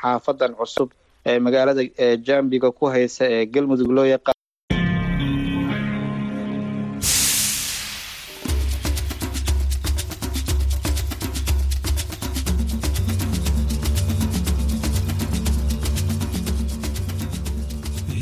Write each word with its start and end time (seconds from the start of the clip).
xaafadan 0.00 0.52
cusub 0.58 0.88
ee 1.26 1.38
magaalada 1.38 1.82
jambiga 2.26 2.68
ku 2.78 2.84
haysa 2.94 3.24
ee 3.34 3.44
galmudug 3.54 3.90
loo 3.96 4.06
yaqaan 4.14 4.38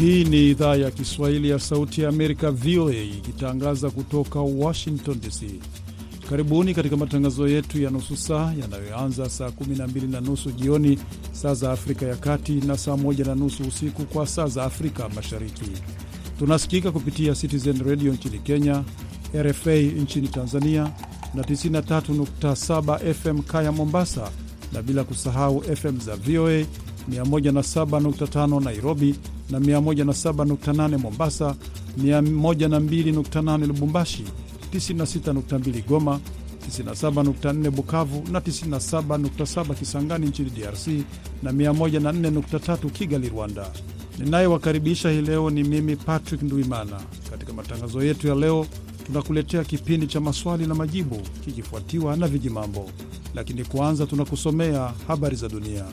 Hii 0.00 0.24
ni 0.24 0.50
idhaa 0.50 0.76
ya 0.76 0.90
Kiswahili 0.90 1.50
ya 1.50 1.58
Sauti 1.58 2.02
ya 2.02 2.08
Amerika, 2.08 2.50
VOA, 2.50 2.92
ikitangaza 2.92 3.90
kutoka 3.90 4.40
Washington 4.40 5.20
DC. 5.20 5.60
Karibuni 6.30 6.74
katika 6.74 6.96
matangazo 6.96 7.48
yetu 7.48 7.82
ya 7.82 7.90
nusu 7.90 8.16
saa 8.16 8.52
yanayoanza 8.60 9.28
saa 9.30 9.48
12 9.48 10.10
na 10.10 10.20
nusu 10.20 10.50
jioni 10.50 10.98
saa 11.32 11.54
za 11.54 11.72
Afrika 11.72 12.06
ya 12.06 12.16
Kati 12.16 12.52
na 12.52 12.76
saa 12.78 12.92
1 12.92 13.26
na 13.26 13.34
nusu 13.34 13.62
usiku 13.62 14.04
kwa 14.04 14.26
saa 14.26 14.46
za 14.46 14.64
Afrika 14.64 15.08
Mashariki. 15.08 15.70
Tunasikika 16.38 16.90
kupitia 16.92 17.34
Citizen 17.34 17.82
Radio 17.84 18.12
nchini 18.12 18.38
Kenya, 18.38 18.82
RFA 19.34 19.74
nchini 19.76 20.28
Tanzania 20.28 20.90
na 21.34 21.42
93.7 21.42 23.14
FM 23.14 23.42
Kaya 23.42 23.72
Mombasa, 23.72 24.30
na 24.72 24.82
bila 24.82 25.04
kusahau 25.04 25.62
FM 25.76 26.00
za 26.00 26.16
VOA 26.16 26.64
107.5 27.10 28.64
Nairobi 28.64 29.14
na 29.50 29.58
107.8 29.58 30.98
Mombasa, 30.98 31.54
102.8 32.02 33.66
Lubumbashi, 33.66 34.24
96.2 34.76 35.82
Goma, 35.86 36.20
97.4 36.70 37.70
Bukavu 37.70 38.24
na 38.32 38.38
97.7 38.40 39.74
Kisangani 39.74 40.26
nchini 40.26 40.50
DRC 40.50 40.86
na 41.42 41.52
104.3 41.52 42.90
Kigali, 42.90 43.28
Rwanda. 43.28 43.70
Ninayewakaribisha 44.18 45.10
hii 45.10 45.20
leo 45.22 45.50
ni 45.50 45.64
mimi 45.64 45.96
Patrick 45.96 46.42
Nduimana. 46.42 47.00
Katika 47.30 47.52
matangazo 47.52 48.02
yetu 48.04 48.28
ya 48.28 48.34
leo, 48.34 48.66
tunakuletea 49.06 49.64
kipindi 49.64 50.06
cha 50.06 50.20
maswali 50.20 50.66
na 50.66 50.74
majibu 50.74 51.16
kikifuatiwa 51.44 52.16
na 52.16 52.28
vijimambo, 52.28 52.90
lakini 53.34 53.64
kwanza 53.64 54.06
tunakusomea 54.06 54.92
habari 55.08 55.36
za 55.36 55.48
dunia. 55.48 55.84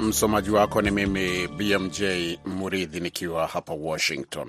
Msomaji 0.00 0.50
wako 0.50 0.82
ni 0.82 0.90
mimi 0.90 1.48
BMJ 1.48 2.02
Muridhi 2.46 3.00
nikiwa 3.00 3.46
hapa 3.46 3.72
Washington. 3.72 4.48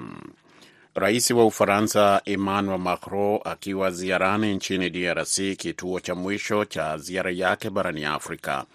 Rais 0.95 1.31
wa 1.31 1.45
Ufaransa 1.45 2.21
Emmanuel 2.25 2.79
Macron 2.79 3.39
akiwa 3.45 3.91
ziarani 3.91 4.53
nchini 4.55 4.89
DRC, 4.89 5.55
kituo 5.57 5.99
cha 5.99 6.15
mwisho 6.15 6.65
cha 6.65 6.97
ziara 6.97 7.31
yake 7.31 7.69
barani 7.69 8.05
Afrika, 8.05 8.65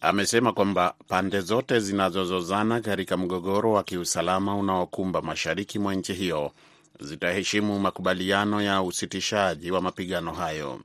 amesema 0.00 0.52
kwamba 0.52 0.94
pande 1.08 1.40
zote 1.40 1.80
zinazozozana 1.80 2.80
katika 2.80 3.16
mgogoro 3.16 3.72
wa 3.72 3.82
kiusalama 3.82 4.56
unaokumba 4.56 5.22
mashariki 5.22 5.78
mwa 5.78 5.94
nchi 5.94 6.12
hiyo 6.14 6.52
zitaheshimu 7.00 7.78
makubaliano 7.80 8.62
ya 8.62 8.82
usitishaji 8.82 9.70
wa 9.70 9.80
mapigano 9.80 10.32
hayo. 10.32 10.80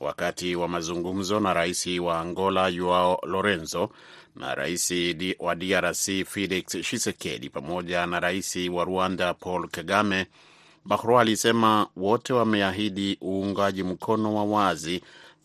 Wakati 0.00 0.56
wa 0.56 0.68
mazungumzo 0.68 1.40
na 1.40 1.54
rais 1.54 1.86
wa 1.86 2.20
Angola 2.20 2.72
Joao 2.72 3.20
Lorenzo 3.26 3.90
na 4.36 4.54
rais 4.54 4.92
wa 5.38 5.54
DRC 5.54 6.24
Felix 6.28 6.64
Tshisekedi 6.66 7.50
pamoja 7.50 8.06
na 8.06 8.20
rais 8.20 8.56
wa 8.56 8.84
Rwanda 8.84 9.34
Paul 9.34 9.68
Kagame, 9.68 10.26
Macron 10.84 11.20
alisema 11.20 11.86
wote 11.96 12.32
wameahidi 12.32 13.18
uungaji 13.22 13.82
mkono 13.82 14.34
wa 14.34 14.44
wazi 14.44 15.02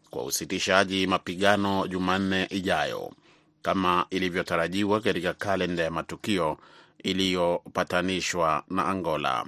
kwa 0.09 0.23
usitishaji 0.23 1.08
mapigano 1.08 1.88
Jumanne 1.88 2.47
ijayo 2.49 3.11
kama 3.61 4.05
ilivyotarajiwa 4.09 5.02
katika 5.02 5.33
kalenda 5.33 5.83
ya 5.83 5.91
matukio 5.91 6.58
iliyopatanishwa 7.03 8.63
na 8.69 8.85
Angola. 8.85 9.45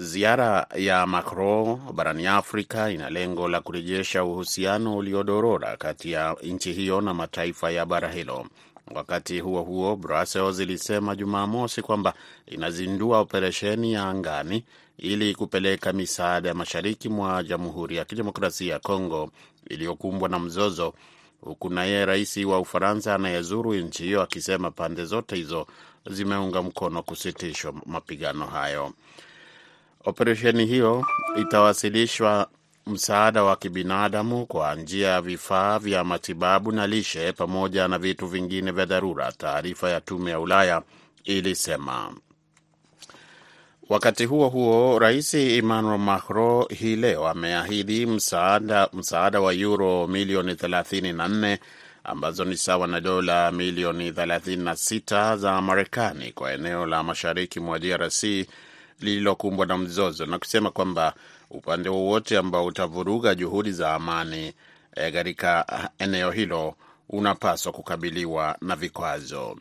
Ziara 0.00 0.66
ya 0.76 1.06
Macron 1.06 1.78
barani 1.92 2.26
Afrika 2.26 2.90
ina 2.90 3.10
lengo 3.10 3.48
la 3.48 3.60
kurejesha 3.60 4.24
uhusiano 4.24 4.96
uliodorora 4.96 5.76
kati 5.76 6.12
ya 6.12 6.36
nchi 6.42 6.72
hiyo 6.72 7.00
na 7.00 7.14
mataifa 7.14 7.70
ya 7.70 7.86
bara 7.86 8.12
hilo. 8.12 8.46
Wakati 8.94 9.40
huo 9.40 9.62
huo, 9.62 9.96
Brussels 9.96 10.58
ilisema 10.60 11.16
Jumamosi 11.16 11.82
kwamba 11.82 12.14
inazindua 12.46 13.18
operesheni 13.20 13.92
ya 13.92 14.04
angani 14.08 14.64
ili 14.98 15.34
kupeleka 15.34 15.92
misaada 15.92 16.54
mashariki 16.54 17.08
mwa 17.08 17.42
Jamhuri 17.42 17.96
ya 17.96 18.04
Kidemokrasia 18.04 18.72
ya 18.72 18.78
Kongo 18.78 19.30
iliyokumbwa 19.68 20.28
na 20.28 20.38
mzozo, 20.38 20.94
huku 21.40 21.70
naye 21.70 22.06
rais 22.06 22.36
wa 22.36 22.60
Ufaransa 22.60 23.14
anayezuru 23.14 23.74
nchi 23.74 24.02
hiyo 24.02 24.22
akisema 24.22 24.70
pande 24.70 25.04
zote 25.04 25.36
hizo 25.36 25.66
zimeunga 26.10 26.62
mkono 26.62 27.02
kusitishwa 27.02 27.72
mapigano 27.86 28.46
hayo. 28.46 28.92
Operesheni 30.08 30.66
hiyo 30.66 31.06
itawasilishwa 31.40 32.48
msaada 32.86 33.42
wa 33.42 33.56
kibinadamu 33.56 34.46
kwa 34.46 34.74
njia 34.74 35.08
ya 35.08 35.20
vifaa 35.20 35.78
vya 35.78 36.04
matibabu 36.04 36.72
na 36.72 36.86
lishe 36.86 37.32
pamoja 37.32 37.88
na 37.88 37.98
vitu 37.98 38.26
vingine 38.26 38.70
vya 38.70 38.84
dharura, 38.86 39.32
taarifa 39.32 39.90
ya 39.90 40.00
tume 40.00 40.30
ya 40.30 40.40
Ulaya 40.40 40.82
ilisema. 41.24 42.12
Wakati 43.88 44.24
huo 44.24 44.48
huo, 44.48 44.98
rais 44.98 45.34
Emmanuel 45.34 45.98
Macron 45.98 46.64
hii 46.74 46.96
leo 46.96 47.28
ameahidi 47.28 48.06
msaada, 48.06 48.88
msaada 48.92 49.40
wa 49.40 49.54
euro 49.54 50.06
milioni 50.06 50.52
34 50.54 51.58
ambazo 52.04 52.44
ni 52.44 52.56
sawa 52.56 52.86
na 52.86 53.00
dola 53.00 53.52
milioni 53.52 54.10
36 54.10 55.36
za 55.36 55.60
Marekani 55.62 56.32
kwa 56.32 56.52
eneo 56.52 56.86
la 56.86 57.02
mashariki 57.02 57.60
mwa 57.60 57.78
DRC 57.78 58.24
lililokumbwa 59.00 59.66
na 59.66 59.78
mzozo 59.78 60.26
na 60.26 60.38
kusema 60.38 60.70
kwamba 60.70 61.14
upande 61.50 61.88
wowote 61.88 62.38
ambao 62.38 62.66
utavuruga 62.66 63.34
juhudi 63.34 63.72
za 63.72 63.94
amani 63.94 64.52
katika 65.12 65.66
e, 65.98 66.04
eneo 66.04 66.30
hilo 66.30 66.74
unapaswa 67.08 67.72
kukabiliwa 67.72 68.56
na 68.60 68.76
vikwazo. 68.76 69.56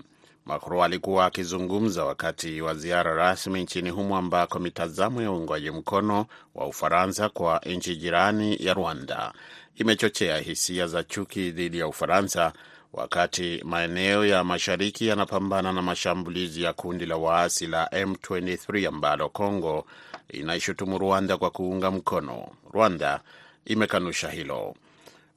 Macron 0.45 0.83
alikuwa 0.83 1.25
akizungumza 1.25 2.05
wakati 2.05 2.61
wa 2.61 2.75
ziara 2.75 3.13
rasmi 3.13 3.63
nchini 3.63 3.89
humo 3.89 4.17
ambako 4.17 4.59
mitazamo 4.59 5.21
ya 5.21 5.31
uungwaji 5.31 5.71
mkono 5.71 6.25
wa 6.55 6.67
Ufaransa 6.67 7.29
kwa 7.29 7.61
nchi 7.65 7.95
jirani 7.95 8.57
ya 8.65 8.73
Rwanda 8.73 9.33
imechochea 9.75 10.37
hisia 10.37 10.87
za 10.87 11.03
chuki 11.03 11.51
dhidi 11.51 11.79
ya 11.79 11.87
Ufaransa 11.87 12.53
wakati 12.93 13.61
maeneo 13.65 14.25
ya 14.25 14.43
mashariki 14.43 15.07
yanapambana 15.07 15.73
na 15.73 15.81
mashambulizi 15.81 16.63
ya 16.63 16.73
kundi 16.73 17.05
la 17.05 17.17
waasi 17.17 17.67
la 17.67 17.85
M23 17.85 18.87
ambalo 18.87 19.29
Congo 19.29 19.85
inaishutumu 20.29 20.97
Rwanda 20.97 21.37
kwa 21.37 21.49
kuunga 21.51 21.91
mkono. 21.91 22.47
Rwanda 22.73 23.21
imekanusha 23.65 24.29
hilo. 24.29 24.75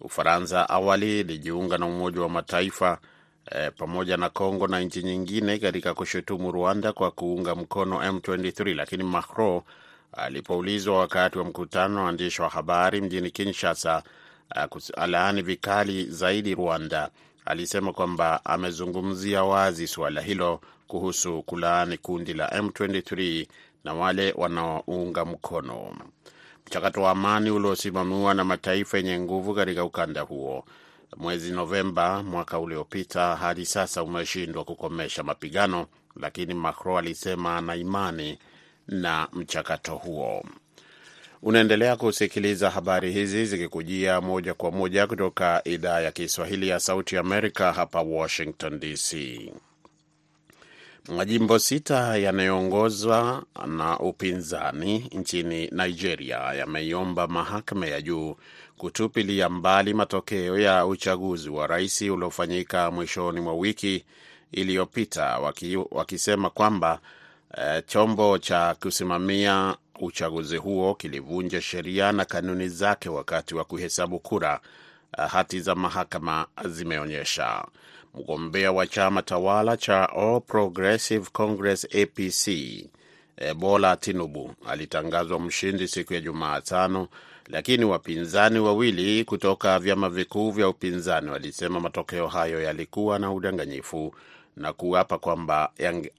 Ufaransa 0.00 0.68
awali 0.68 1.20
ilijiunga 1.20 1.78
na 1.78 1.86
Umoja 1.86 2.20
wa 2.20 2.28
Mataifa 2.28 2.98
e, 3.50 3.70
pamoja 3.70 4.16
na 4.16 4.28
Congo 4.30 4.66
na 4.66 4.80
nchi 4.80 5.02
nyingine 5.02 5.58
katika 5.58 5.94
kushutumu 5.94 6.52
Rwanda 6.52 6.92
kwa 6.92 7.10
kuunga 7.10 7.54
mkono 7.54 7.98
M23, 8.02 8.74
lakini 8.76 9.04
Macron 9.04 9.62
alipoulizwa 10.12 10.98
wakati 10.98 11.38
wa 11.38 11.44
mkutano 11.44 11.96
wa 11.98 12.04
waandishi 12.04 12.42
wa 12.42 12.48
habari 12.48 13.00
mjini 13.00 13.30
Kinshasa 13.30 14.02
alaani 14.96 15.42
vikali 15.42 16.04
zaidi 16.06 16.54
Rwanda 16.54 17.10
alisema 17.50 17.92
kwamba 17.92 18.44
amezungumzia 18.44 19.44
wazi 19.44 19.86
suala 19.86 20.20
hilo 20.20 20.60
kuhusu 20.86 21.42
kulaani 21.42 21.98
kundi 21.98 22.34
la 22.34 22.48
M23 22.48 23.46
na 23.84 23.94
wale 23.94 24.32
wanaounga 24.36 25.24
mkono 25.24 25.96
mchakato 26.66 27.02
wa 27.02 27.10
amani 27.10 27.50
uliosimamiwa 27.50 28.34
na 28.34 28.44
mataifa 28.44 28.96
yenye 28.96 29.20
nguvu 29.20 29.54
katika 29.54 29.84
ukanda 29.84 30.20
huo 30.20 30.64
mwezi 31.16 31.52
Novemba 31.52 32.22
mwaka 32.22 32.58
uliopita 32.58 33.36
hadi 33.36 33.66
sasa 33.66 34.02
umeshindwa 34.02 34.64
kukomesha 34.64 35.22
mapigano, 35.22 35.86
lakini 36.16 36.54
Macron 36.54 36.96
alisema 36.98 37.56
ana 37.56 37.76
imani 37.76 38.38
na 38.88 39.28
mchakato 39.32 39.94
huo. 39.96 40.44
Unaendelea 41.42 41.96
kusikiliza 41.96 42.70
habari 42.70 43.12
hizi 43.12 43.46
zikikujia 43.46 44.20
moja 44.20 44.54
kwa 44.54 44.70
moja 44.70 45.06
kutoka 45.06 45.60
idhaa 45.64 46.00
ya 46.00 46.12
Kiswahili 46.12 46.68
ya 46.68 46.80
Sauti 46.80 47.16
Amerika 47.16 47.72
hapa 47.72 48.00
Washington 48.02 48.80
DC. 48.80 49.14
Majimbo 51.08 51.58
sita 51.58 52.16
yanayoongozwa 52.16 53.42
na 53.66 53.98
upinzani 53.98 54.98
nchini 54.98 55.68
Nigeria 55.72 56.36
yameiomba 56.38 57.26
mahakama 57.26 57.86
ya 57.86 58.02
juu 58.02 58.36
kutupilia 58.76 59.48
mbali 59.48 59.94
matokeo 59.94 60.58
ya 60.58 60.86
uchaguzi 60.86 61.48
wa 61.50 61.66
rais 61.66 62.02
uliofanyika 62.02 62.90
mwishoni 62.90 63.40
mwa 63.40 63.54
wiki 63.54 64.04
iliyopita, 64.52 65.38
waki, 65.38 65.76
wakisema 65.90 66.50
kwamba 66.50 67.00
eh, 67.58 67.82
chombo 67.86 68.38
cha 68.38 68.76
kusimamia 68.82 69.76
uchaguzi 70.00 70.56
huo 70.56 70.94
kilivunja 70.94 71.60
sheria 71.60 72.12
na 72.12 72.24
kanuni 72.24 72.68
zake 72.68 73.08
wakati 73.08 73.54
wa 73.54 73.64
kuhesabu 73.64 74.18
kura 74.18 74.60
hati 75.28 75.60
za 75.60 75.74
mahakama 75.74 76.46
zimeonyesha. 76.68 77.64
Mgombea 78.14 78.72
wa 78.72 78.86
chama 78.86 79.22
tawala 79.22 79.76
cha 79.76 80.08
All 80.12 80.40
Progressive 80.40 81.26
Congress 81.32 81.84
APC 81.84 82.50
Bola 83.56 83.96
Tinubu 83.96 84.54
alitangazwa 84.68 85.40
mshindi 85.40 85.88
siku 85.88 86.14
ya 86.14 86.20
Jumatano, 86.20 87.08
lakini 87.46 87.84
wapinzani 87.84 88.58
wawili 88.58 89.24
kutoka 89.24 89.78
vyama 89.78 90.08
vikuu 90.10 90.50
vya 90.50 90.68
upinzani 90.68 91.30
walisema 91.30 91.80
matokeo 91.80 92.26
hayo 92.26 92.62
yalikuwa 92.62 93.18
na 93.18 93.32
udanganyifu 93.32 94.14
na 94.56 94.72
kuapa 94.72 95.18
kwamba 95.18 95.72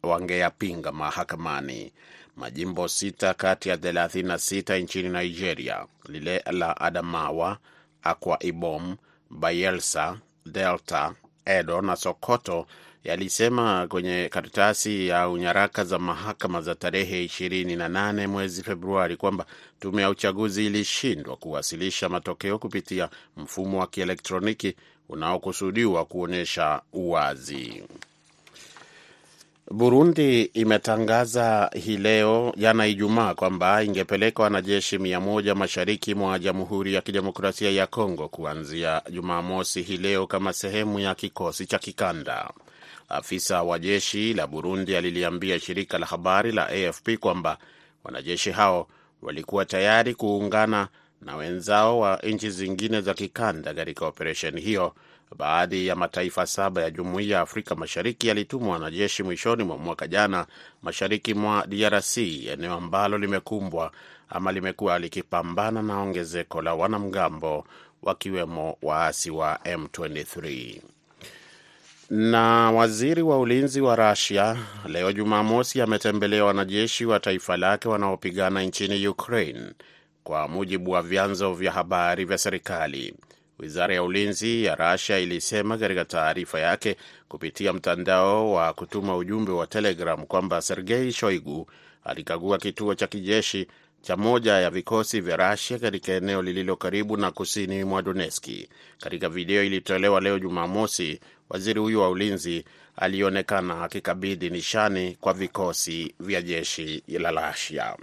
wangeyapinga 0.03 0.91
mahakamani. 0.91 1.91
Majimbo 2.35 2.87
sita 2.87 3.33
kati 3.33 3.69
ya 3.69 3.75
36 3.75 4.79
nchini 4.83 5.09
Nigeria, 5.09 5.85
lile 6.09 6.43
la 6.51 6.77
Adamawa, 6.81 7.57
Akwa 8.03 8.43
Ibom, 8.43 8.95
Bayelsa, 9.29 10.17
Delta, 10.45 11.13
Edo 11.45 11.81
na 11.81 11.95
Sokoto 11.95 12.67
yalisema 13.03 13.87
kwenye 13.87 14.29
karatasi 14.31 15.07
ya 15.07 15.29
unyaraka 15.29 15.83
za 15.83 15.99
mahakama 15.99 16.61
za 16.61 16.75
tarehe 16.75 17.25
28 17.25 18.27
mwezi 18.27 18.63
Februari 18.63 19.17
kwamba 19.17 19.45
tume 19.79 20.01
ya 20.01 20.09
uchaguzi 20.09 20.65
ilishindwa 20.65 21.35
kuwasilisha 21.37 22.09
matokeo 22.09 22.59
kupitia 22.59 23.09
mfumo 23.37 23.79
wa 23.79 23.87
kielektroniki 23.87 24.75
unaokusudiwa 25.09 26.05
kuonyesha 26.05 26.81
uwazi. 26.93 27.83
Burundi 29.73 30.41
imetangaza 30.43 31.69
hii 31.73 31.97
leo 31.97 32.53
jana 32.57 32.87
Ijumaa 32.87 33.33
kwamba 33.35 33.83
ingepeleka 33.83 34.43
wanajeshi 34.43 34.97
mia 34.97 35.19
moja 35.19 35.55
mashariki 35.55 36.15
mwa 36.15 36.39
Jamhuri 36.39 36.93
ya 36.93 37.01
Kidemokrasia 37.01 37.71
ya 37.71 37.87
Kongo 37.87 38.27
kuanzia 38.29 39.01
Jumamosi 39.09 39.81
hii 39.81 39.97
leo 39.97 40.27
kama 40.27 40.53
sehemu 40.53 40.99
ya 40.99 41.15
kikosi 41.15 41.65
cha 41.65 41.79
kikanda. 41.79 42.49
Afisa 43.09 43.63
wa 43.63 43.79
jeshi 43.79 44.33
la 44.33 44.47
Burundi 44.47 44.95
aliliambia 44.95 45.59
shirika 45.59 45.97
la 45.97 46.05
habari 46.05 46.51
la 46.51 46.67
AFP 46.69 47.09
kwamba 47.19 47.57
wanajeshi 48.03 48.51
hao 48.51 48.87
walikuwa 49.21 49.65
tayari 49.65 50.15
kuungana 50.15 50.87
na 51.21 51.35
wenzao 51.35 51.99
wa 51.99 52.17
nchi 52.23 52.49
zingine 52.49 53.01
za 53.01 53.13
kikanda 53.13 53.73
katika 53.73 54.05
operesheni 54.05 54.61
hiyo. 54.61 54.93
Baadhi 55.37 55.87
ya 55.87 55.95
mataifa 55.95 56.45
saba 56.47 56.81
ya 56.81 56.91
Jumuiya 56.91 57.35
ya 57.35 57.41
Afrika 57.41 57.75
Mashariki 57.75 58.27
yalitumwa 58.27 58.73
wanajeshi 58.73 59.23
mwishoni 59.23 59.63
mwa 59.63 59.77
mwaka 59.77 60.07
jana 60.07 60.45
mashariki 60.81 61.33
mwa 61.33 61.67
DRC, 61.67 62.17
eneo 62.17 62.73
ambalo 62.73 63.17
limekumbwa 63.17 63.91
ama 64.29 64.51
limekuwa 64.51 64.99
likipambana 64.99 65.81
na 65.81 65.99
ongezeko 65.99 66.61
la 66.61 66.73
wanamgambo 66.73 67.65
wakiwemo 68.03 68.77
waasi 68.81 69.31
wa 69.31 69.59
M23 69.63 70.81
na 72.09 72.71
waziri 72.71 73.21
wa 73.21 73.39
ulinzi 73.39 73.81
wa 73.81 73.95
Rusia 73.95 74.57
leo 74.87 75.11
Jumamosi 75.11 75.81
ametembelea 75.81 76.45
wanajeshi 76.45 77.05
wa 77.05 77.19
taifa 77.19 77.57
lake 77.57 77.87
wanaopigana 77.89 78.63
nchini 78.63 79.07
Ukraine, 79.07 79.61
kwa 80.23 80.47
mujibu 80.47 80.91
wa 80.91 81.01
vyanzo 81.01 81.53
vya 81.53 81.71
habari 81.71 82.25
vya 82.25 82.37
serikali. 82.37 83.13
Wizara 83.61 83.93
ya 83.95 84.03
ulinzi 84.03 84.63
ya 84.65 84.75
Russia 84.75 85.19
ilisema 85.19 85.77
katika 85.77 86.05
taarifa 86.05 86.59
yake 86.59 86.95
kupitia 87.27 87.73
mtandao 87.73 88.51
wa 88.53 88.73
kutuma 88.73 89.17
ujumbe 89.17 89.51
wa 89.51 89.67
Telegram 89.67 90.25
kwamba 90.25 90.61
Sergei 90.61 91.11
Shoigu 91.11 91.67
alikagua 92.03 92.57
kituo 92.57 92.95
cha 92.95 93.07
kijeshi 93.07 93.67
cha 94.01 94.17
moja 94.17 94.53
ya 94.53 94.69
vikosi 94.69 95.21
vya 95.21 95.37
Rasia 95.37 95.79
katika 95.79 96.11
eneo 96.13 96.41
lililo 96.41 96.75
karibu 96.75 97.17
na 97.17 97.31
kusini 97.31 97.83
mwa 97.83 98.01
Doneski. 98.01 98.69
Katika 98.99 99.29
video 99.29 99.63
iliyotolewa 99.63 100.21
leo 100.21 100.39
Jumamosi, 100.39 101.19
waziri 101.49 101.79
huyo 101.79 102.01
wa 102.01 102.09
ulinzi 102.09 102.65
alionekana 102.95 103.83
akikabidhi 103.83 104.49
nishani 104.49 105.17
kwa 105.21 105.33
vikosi 105.33 106.15
vya 106.19 106.41
jeshi 106.41 107.03
la 107.07 107.31
Russia. 107.49 107.95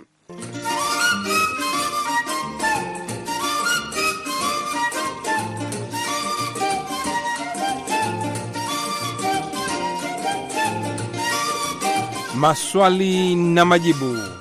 Maswali 12.38 13.35
na 13.35 13.64
majibu. 13.64 14.38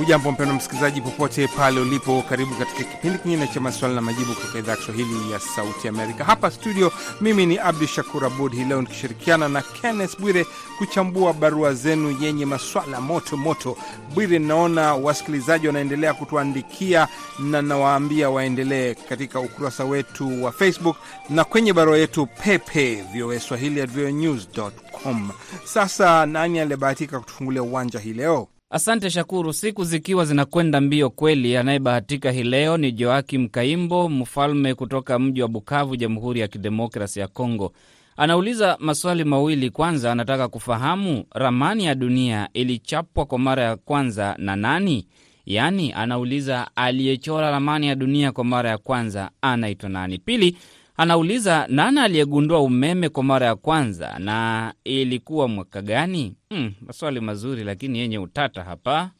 Hujambo 0.00 0.32
mpendwa 0.32 0.56
msikilizaji, 0.56 1.00
popote 1.00 1.48
pale 1.48 1.80
ulipo, 1.80 2.22
karibu 2.28 2.54
katika 2.54 2.84
kipindi 2.84 3.18
kingine 3.18 3.46
cha 3.46 3.60
maswali 3.60 3.94
na 3.94 4.00
majibu 4.00 4.34
kutoka 4.34 4.58
idhaa 4.58 4.70
ya 4.70 4.76
Kiswahili 4.76 5.32
ya 5.32 5.38
Sauti 5.40 5.88
Amerika. 5.88 6.24
Hapa 6.24 6.50
studio, 6.50 6.92
mimi 7.20 7.46
ni 7.46 7.58
Abdu 7.58 7.86
Shakur 7.86 8.24
Abud, 8.24 8.54
hii 8.54 8.64
leo 8.64 8.80
nikishirikiana 8.82 9.48
na 9.48 9.62
Kenneth 9.62 10.20
Bwire 10.20 10.46
kuchambua 10.78 11.32
barua 11.32 11.74
zenu 11.74 12.16
yenye 12.20 12.46
maswala 12.46 13.00
moto 13.00 13.36
moto. 13.36 13.76
Bwire, 14.14 14.38
naona 14.38 14.94
wasikilizaji 14.94 15.66
wanaendelea 15.66 16.14
kutuandikia 16.14 17.08
na 17.38 17.62
nawaambia 17.62 18.30
waendelee 18.30 18.94
katika 18.94 19.40
ukurasa 19.40 19.84
wetu 19.84 20.44
wa 20.44 20.52
Facebook 20.52 20.96
na 21.30 21.44
kwenye 21.44 21.72
barua 21.72 21.98
yetu 21.98 22.26
pepe 22.26 23.04
voa 23.14 23.40
swahili 23.40 23.80
at 23.82 23.90
voanews.com. 23.90 25.30
Sasa 25.64 26.26
nani 26.26 26.60
aliyebahatika 26.60 27.20
kutufungulia 27.20 27.62
uwanja 27.62 27.98
hii 27.98 28.12
leo? 28.12 28.48
Asante 28.72 29.10
Shakuru. 29.10 29.52
Siku 29.52 29.84
zikiwa 29.84 30.24
zinakwenda 30.24 30.80
mbio 30.80 31.10
kweli, 31.10 31.56
anayebahatika 31.56 32.30
hii 32.30 32.42
leo 32.42 32.76
ni 32.76 32.92
Joakim 32.92 33.48
Kaimbo, 33.48 34.08
mfalme 34.08 34.74
kutoka 34.74 35.18
mji 35.18 35.42
wa 35.42 35.48
Bukavu, 35.48 35.96
Jamhuri 35.96 36.40
ya 36.40 36.48
Kidemokrasi 36.48 37.20
ya 37.20 37.28
Kongo. 37.28 37.72
Anauliza 38.16 38.76
maswali 38.80 39.24
mawili. 39.24 39.70
Kwanza, 39.70 40.12
anataka 40.12 40.48
kufahamu 40.48 41.24
ramani 41.34 41.84
ya 41.84 41.94
dunia 41.94 42.48
ilichapwa 42.54 43.26
kwa 43.26 43.38
mara 43.38 43.62
ya 43.62 43.76
kwanza 43.76 44.34
na 44.38 44.56
nani? 44.56 45.06
Yaani 45.46 45.92
anauliza 45.92 46.70
aliyechora 46.76 47.50
ramani 47.50 47.86
ya 47.88 47.94
dunia 47.94 48.32
kwa 48.32 48.44
mara 48.44 48.70
ya 48.70 48.78
kwanza 48.78 49.30
anaitwa 49.42 49.88
nani? 49.88 50.18
Pili, 50.18 50.56
anauliza 51.00 51.66
nana 51.68 52.02
aliyegundua 52.02 52.60
umeme 52.60 53.08
kwa 53.08 53.24
mara 53.24 53.46
ya 53.46 53.56
kwanza 53.56 54.18
na 54.18 54.74
ilikuwa 54.84 55.48
mwaka 55.48 55.82
gani? 55.82 56.34
Hmm, 56.50 56.72
maswali 56.86 57.20
mazuri 57.20 57.64
lakini 57.64 57.98
yenye 57.98 58.18
utata 58.18 58.64
hapa, 58.64 59.10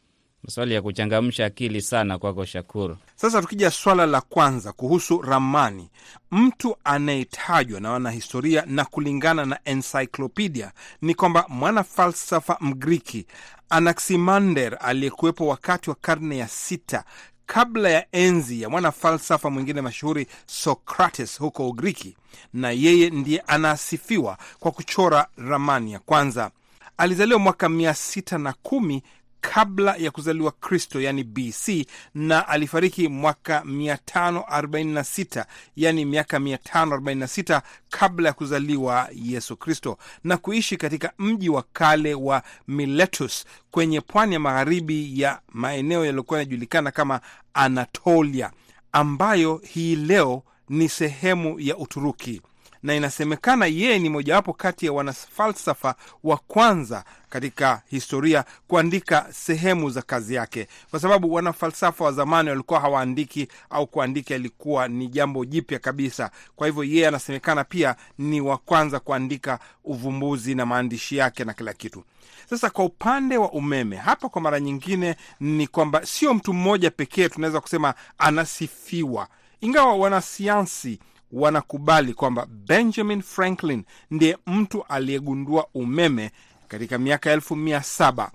maswali 0.45 0.75
ya 0.75 0.83
kuchangamsha 0.83 1.47
akili 1.47 1.83
sana 1.83 2.19
kwako 2.19 2.45
Shakuru. 2.45 2.97
Sasa 3.17 3.41
tukija 3.43 3.71
swala 3.71 4.07
la 4.07 4.21
kwanza 4.21 4.73
kuhusu 4.73 5.23
ramani, 5.23 5.91
mtu 6.31 6.77
anayetajwa 6.85 7.81
na 7.81 7.91
wanahistoria 7.91 8.65
na 8.67 8.85
kulingana 8.85 9.45
na 9.47 9.59
encyclopedia 9.65 10.73
ni 11.03 11.15
kwamba 11.15 11.45
mwana 11.49 11.85
falsafa 11.85 12.57
Mgriki 12.61 13.27
Anaximander 13.71 14.79
aliyekuwepo 14.81 15.47
wakati 15.47 15.91
wa 15.91 15.97
karne 16.01 16.37
ya 16.39 16.49
sita 16.49 17.05
kabla 17.53 17.91
ya 17.91 18.07
enzi 18.13 18.63
ya 18.63 18.69
mwana 18.71 18.93
falsafa 18.93 19.51
mwingine 19.51 19.81
mashuhuri 19.81 20.27
Socrates 20.47 21.39
huko 21.39 21.69
Ugiriki, 21.69 22.17
na 22.55 22.71
yeye 22.71 23.11
ndiye 23.11 23.41
anasifiwa 23.47 24.39
kwa 24.61 24.71
kuchora 24.73 25.27
ramani 25.37 25.93
ya 25.93 25.99
kwanza. 25.99 26.51
Alizaliwa 26.97 27.39
mwaka 27.39 27.69
mia 27.69 27.95
sita 27.95 28.39
na 28.39 28.53
kumi 28.53 29.03
kabla 29.41 29.97
ya 29.97 30.11
kuzaliwa 30.11 30.51
Kristo, 30.53 31.01
yani 31.01 31.25
BC, 31.25 31.87
na 32.15 32.49
alifariki 32.49 33.09
mwaka 33.09 33.61
546 33.67 35.45
yani 35.77 36.05
miaka 36.05 36.39
546 36.39 37.63
kabla 37.91 38.29
ya 38.29 38.33
kuzaliwa 38.33 39.09
Yesu 39.15 39.57
Kristo, 39.57 39.99
na 40.25 40.37
kuishi 40.37 40.77
katika 40.77 41.13
mji 41.19 41.49
wa 41.49 41.65
kale 41.73 42.15
wa 42.15 42.43
Miletus 42.69 43.45
kwenye 43.71 44.01
pwani 44.01 44.35
ya 44.35 44.41
magharibi 44.41 45.21
ya 45.21 45.41
maeneo 45.53 46.05
yaliyokuwa 46.05 46.39
yanajulikana 46.39 46.91
kama 46.91 47.21
Anatolia, 47.55 48.51
ambayo 48.93 49.61
hii 49.65 49.97
leo 49.97 50.43
ni 50.69 50.89
sehemu 50.89 51.61
ya 51.61 51.77
Uturuki 51.77 52.43
na 52.83 52.95
inasemekana 52.95 53.67
yeye 53.67 53.99
ni 53.99 54.09
mojawapo 54.09 54.53
kati 54.53 54.87
ya 54.87 54.93
wanafalsafa 54.93 55.95
wa 56.25 56.37
kwanza 56.37 57.05
katika 57.29 57.83
historia 57.87 58.45
kuandika 58.69 59.27
sehemu 59.33 59.91
za 59.91 60.03
kazi 60.03 60.35
yake, 60.35 60.69
kwa 60.91 61.01
sababu 61.01 61.33
wanafalsafa 61.35 62.05
wa 62.05 62.13
zamani 62.13 62.49
walikuwa 62.51 62.81
hawaandiki 62.81 63.49
au 63.71 63.87
kuandika 63.87 64.35
ilikuwa 64.35 64.89
ni 64.89 65.09
jambo 65.09 65.45
jipya 65.45 65.79
kabisa. 65.79 66.31
Kwa 66.57 66.67
hivyo 66.67 66.85
yeye 66.85 67.09
anasemekana 67.09 67.65
pia 67.65 67.97
ni 68.19 68.41
wa 68.41 68.59
kwanza 68.59 69.01
kuandika 69.01 69.59
uvumbuzi 69.85 70.55
na 70.55 70.67
maandishi 70.67 71.17
yake 71.17 71.45
na 71.45 71.55
kila 71.55 71.73
kitu. 71.73 72.05
Sasa 72.51 72.71
kwa 72.71 72.85
upande 72.85 73.37
wa 73.37 73.53
umeme, 73.53 73.97
hapa 73.97 74.29
kwa 74.29 74.43
mara 74.43 74.61
nyingine 74.61 75.17
ni 75.41 75.67
kwamba 75.67 76.07
sio 76.07 76.35
mtu 76.35 76.53
mmoja 76.53 76.91
pekee 76.91 77.29
tunaweza 77.29 77.61
kusema 77.61 77.95
anasifiwa, 78.19 79.29
ingawa 79.61 79.97
wanasayansi 79.97 80.99
wanakubali 81.33 82.15
kwamba 82.15 82.47
Benjamin 82.47 83.23
Franklin 83.23 83.85
ndiye 84.11 84.39
mtu 84.47 84.85
aliyegundua 84.89 85.67
umeme 85.75 86.31
katika 86.69 86.99
miaka 86.99 87.31
elfu 87.31 87.57
mia 87.57 87.83
saba. 87.83 88.31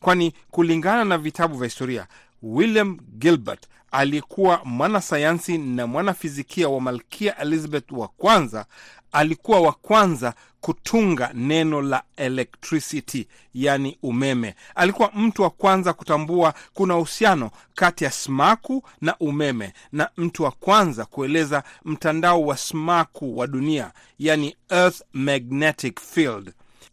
Kwani 0.00 0.32
kulingana 0.50 1.04
na 1.04 1.18
vitabu 1.18 1.56
vya 1.56 1.64
historia 1.66 2.06
William 2.42 2.98
Gilbert 3.18 3.66
aliyekuwa 3.90 4.60
mwanasayansi 4.64 5.58
na 5.58 5.86
mwanafizikia 5.86 6.68
wa 6.68 6.80
Malkia 6.80 7.38
Elizabeth 7.38 7.92
wa 7.92 8.08
kwanza 8.08 8.66
alikuwa 9.12 9.60
wa 9.60 9.72
kwanza 9.72 10.34
kutunga 10.60 11.30
neno 11.34 11.82
la 11.82 12.02
electricity, 12.16 13.28
yani 13.54 13.98
umeme. 14.02 14.54
Alikuwa 14.74 15.10
mtu 15.14 15.42
wa 15.42 15.50
kwanza 15.50 15.92
kutambua 15.92 16.54
kuna 16.74 16.96
uhusiano 16.96 17.50
kati 17.74 18.04
ya 18.04 18.10
smaku 18.10 18.82
na 19.00 19.16
umeme, 19.18 19.72
na 19.92 20.08
mtu 20.16 20.42
wa 20.42 20.50
kwanza 20.50 21.04
kueleza 21.04 21.62
mtandao 21.84 22.42
wa 22.42 22.56
smaku 22.56 23.38
wa 23.38 23.46
dunia, 23.46 23.92
yani 24.18 24.56
earth 24.70 25.02
magnetic 25.12 26.00
field 26.00 26.52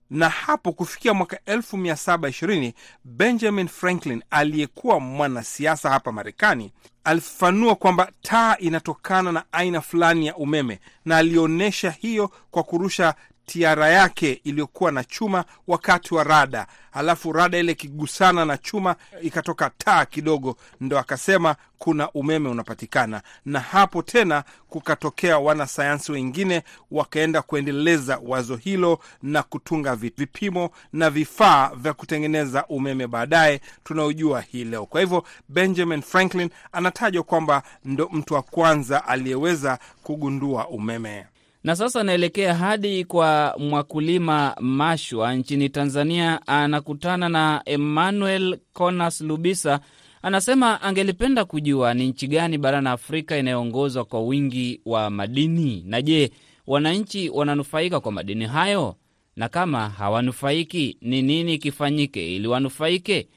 na 0.10 0.30
hapo 0.30 0.72
kufikia 0.72 1.13
mwaka 1.13 1.39
1720 1.48 2.74
Benjamin 3.04 3.68
Franklin 3.68 4.24
aliyekuwa 4.30 5.00
mwanasiasa 5.00 5.89
hapa 5.89 6.12
Marekani 6.12 6.72
alifafanua 7.04 7.75
kwamba 7.75 8.12
taa 8.22 8.58
inatokana 8.58 9.32
na 9.32 9.44
aina 9.51 9.82
fulani 9.82 10.28
ya 10.28 10.36
umeme, 10.36 10.80
na 11.06 11.18
alionyesha 11.18 11.92
hiyo 11.92 12.32
kwa 12.51 12.63
kurusha 12.63 13.16
tiara 13.50 13.89
yake 13.89 14.41
iliyokuwa 14.44 14.91
na 14.91 15.03
chuma 15.03 15.46
wakati 15.68 16.13
wa 16.15 16.24
rada, 16.24 16.68
alafu 16.94 17.32
rada 17.34 17.58
ile 17.58 17.72
ikigusana 17.72 18.46
na 18.46 18.58
chuma 18.58 18.96
ikatoka 19.22 19.70
taa 19.77 20.06
kidogo, 20.06 20.56
ndo 20.82 21.00
akasema 21.00 21.56
kuna 21.77 22.12
umeme 22.12 22.50
unapatikana. 22.50 23.22
Na 23.46 23.60
hapo 23.60 24.01
tena 24.01 24.44
kukatokea 24.70 25.39
wanasayansi 25.39 26.12
wengine 26.12 26.63
wakaenda 26.91 27.41
kuendeleza 27.41 28.20
wazo 28.24 28.56
hilo 28.56 29.00
na 29.24 29.44
kutunga 29.44 29.96
vipimo 29.96 30.70
na 30.94 31.10
vifaa 31.10 31.72
vya 31.75 31.94
kutengeneza 31.94 32.65
umeme 32.68 33.08
baadaye 33.08 33.62
tunaojua 33.84 34.41
hii 34.41 34.63
leo. 34.63 34.86
Kwa 34.86 35.01
hivyo 35.01 35.24
Benjamin 35.50 36.01
Franklin 36.01 36.50
anatajwa 36.72 37.24
kwamba 37.24 37.63
ndo 37.86 38.10
mtu 38.12 38.34
wa 38.34 38.41
kwanza 38.41 39.06
aliyeweza 39.08 39.79
kugundua 40.03 40.68
umeme. 40.68 41.25
Na 41.63 41.75
sasa 41.75 42.01
anaelekea 42.01 42.56
hadi 42.56 43.06
kwa 43.06 43.56
Mwakulima 43.58 44.56
Mashwa 44.60 45.36
nchini 45.36 45.70
Tanzania. 45.70 46.48
Anakutana 46.48 47.30
na 47.30 47.62
Emmanuel 47.66 48.58
Conas 48.74 49.22
Lubisa, 49.22 49.80
anasema 50.22 50.82
angelipenda 50.82 51.46
kujua 51.46 51.94
ni 51.94 52.08
nchi 52.08 52.28
gani 52.28 52.58
barani 52.58 52.88
Afrika 52.88 53.38
inayoongozwa 53.38 54.06
kwa 54.06 54.22
wingi 54.22 54.82
wa 54.86 55.10
madini, 55.10 55.84
na 55.88 56.01
je, 56.01 56.32
wananchi 56.68 57.30
wananufaika 57.30 58.00
kwa 58.00 58.12
madini 58.12 58.46
hayo? 58.46 58.96
Na 59.36 59.50
kama 59.50 59.89
hawanufaiki, 59.89 60.98
ni 61.01 61.22
nini 61.22 61.58
kifanyike 61.58 62.36
ili 62.36 62.48
wanufaike? 62.48 63.28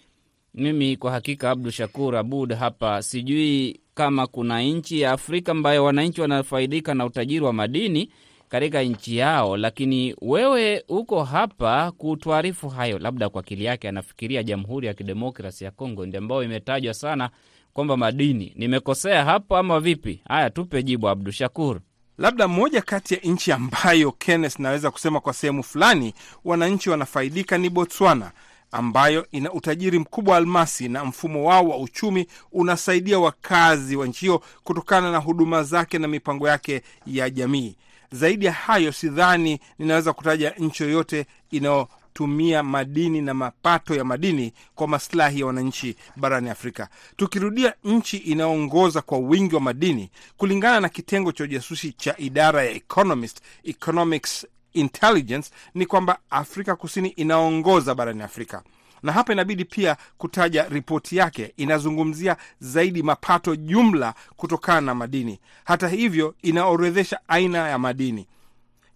Mimi 0.55 0.97
kwa 0.97 1.11
hakika, 1.13 1.51
Abdu 1.51 1.71
Shakur 1.71 2.17
Abud 2.17 2.55
hapa 2.55 3.03
sijui 3.03 3.81
kama 3.95 4.27
kuna 4.27 4.63
nchi 4.63 5.01
ya 5.01 5.13
Afrika 5.13 5.53
ambayo 5.53 5.85
wananchi 5.85 6.21
wanafaidika 6.21 6.95
na 6.95 7.07
utajiri 7.07 7.45
wa 7.45 7.53
madini 7.53 8.11
katika 8.49 8.83
nchi 8.83 9.17
yao, 9.17 9.57
lakini 9.57 10.17
wewe 10.21 10.85
uko 10.89 11.25
hapa 11.25 11.93
kutuarifu 11.93 12.69
hayo. 12.69 12.99
Labda 12.99 13.29
kwa 13.29 13.41
akili 13.41 13.65
yake 13.65 13.89
anafikiria 13.89 14.43
Jamhuri 14.43 14.87
ya 14.87 14.95
Kidemokrasi 14.95 15.65
ya 15.65 15.71
Kongo 15.71 16.07
ndi 16.07 16.17
ambayo 16.17 16.43
imetajwa 16.43 16.95
sana 16.95 17.31
kwamba 17.73 17.97
madini. 17.97 18.53
Nimekosea 18.57 19.25
hapo 19.25 19.57
ama 19.57 19.81
vipi? 19.81 20.21
Haya, 20.29 20.51
tupe 20.51 20.83
jibu 20.83 21.09
Abdu 21.09 21.33
Shakur. 21.33 21.81
Labda 22.19 22.49
moja 22.49 22.83
kati 22.83 23.15
ya 23.15 23.21
nchi 23.21 23.53
ambayo 23.53 24.13
Kenneth 24.13 24.59
naweza 24.59 24.91
kusema 24.91 25.21
kwa 25.21 25.33
sehemu 25.33 25.63
fulani 25.63 26.15
wananchi 26.45 26.91
wanafaidika 26.91 27.59
ni 27.59 27.71
Botswana 27.71 28.33
ambayo 28.73 29.27
ina 29.33 29.53
utajiri 29.53 29.99
mkubwa 29.99 30.33
wa 30.33 30.39
almasi 30.39 30.89
na 30.89 31.05
mfumo 31.05 31.45
wao 31.49 31.69
wa 31.69 31.79
uchumi 31.79 32.27
unasaidia 32.53 33.19
wakazi 33.19 33.97
wa 33.97 34.07
nchi 34.07 34.21
hiyo 34.21 34.43
kutokana 34.65 35.13
na 35.13 35.19
huduma 35.19 35.63
zake 35.63 35.99
na 35.99 36.09
mipango 36.09 36.49
yake 36.49 36.83
ya 37.07 37.31
jamii. 37.31 37.77
Zaidi 38.13 38.45
ya 38.47 38.53
hayo, 38.53 38.93
sidhani 38.93 39.61
ninaweza 39.79 40.13
kutaja 40.13 40.51
nchi 40.59 40.83
yoyote 40.83 41.27
inayotumia 41.51 42.63
madini 42.63 43.23
na 43.23 43.35
mapato 43.35 43.95
ya 43.95 44.05
madini 44.05 44.53
kwa 44.75 44.89
masilahi 44.89 45.41
ya 45.41 45.47
wananchi 45.47 45.97
barani 46.17 46.51
Afrika. 46.51 46.89
Tukirudia 47.17 47.75
nchi 47.85 48.17
inayoongoza 48.17 49.03
kwa 49.03 49.19
wingi 49.19 49.55
wa 49.55 49.61
madini 49.61 50.11
kulingana 50.37 50.81
na 50.81 50.89
kitengo 50.89 51.33
cha 51.33 51.45
ujasusi 51.45 51.93
cha 51.93 52.15
idara 52.19 52.63
ya 52.65 52.71
Economist, 52.71 53.41
Economics 53.65 54.47
Intelligence 54.73 55.51
ni 55.75 55.87
kwamba 55.87 56.19
Afrika 56.31 56.77
Kusini 56.77 57.09
inaongoza 57.09 57.95
barani 57.95 58.23
Afrika, 58.23 58.63
na 59.03 59.13
hapa 59.13 59.33
inabidi 59.33 59.65
pia 59.65 59.97
kutaja 60.19 60.69
ripoti 60.69 61.17
yake. 61.17 61.53
Inazungumzia 61.57 62.37
zaidi 62.61 63.03
mapato 63.03 63.57
jumla 63.57 64.15
kutokana 64.37 64.81
na 64.81 64.95
madini. 64.95 65.41
Hata 65.65 65.89
hivyo, 65.89 66.35
inaorodhesha 66.43 67.21
aina 67.29 67.69
ya 67.69 67.79
madini. 67.79 68.27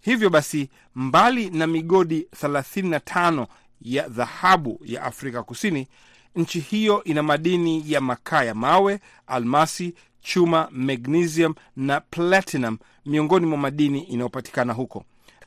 Hivyo 0.00 0.30
basi, 0.30 0.70
mbali 0.94 1.50
na 1.50 1.66
migodi 1.66 2.28
35 2.42 3.46
ya 3.82 4.08
dhahabu 4.08 4.80
ya 4.84 5.02
Afrika 5.02 5.42
Kusini, 5.42 5.88
nchi 6.36 6.60
hiyo 6.60 7.04
ina 7.04 7.22
madini 7.22 7.84
ya 7.92 8.00
makaa 8.00 8.42
ya 8.44 8.54
mawe, 8.54 9.00
almasi, 9.26 9.94
chuma, 10.20 10.68
magnesium 10.70 11.54
na 11.76 12.00
platinum, 12.00 12.78
miongoni 13.06 13.46
mwa 13.46 13.58
madini 13.58 14.00
inayopatikana 14.00 14.72
huko 14.72 15.04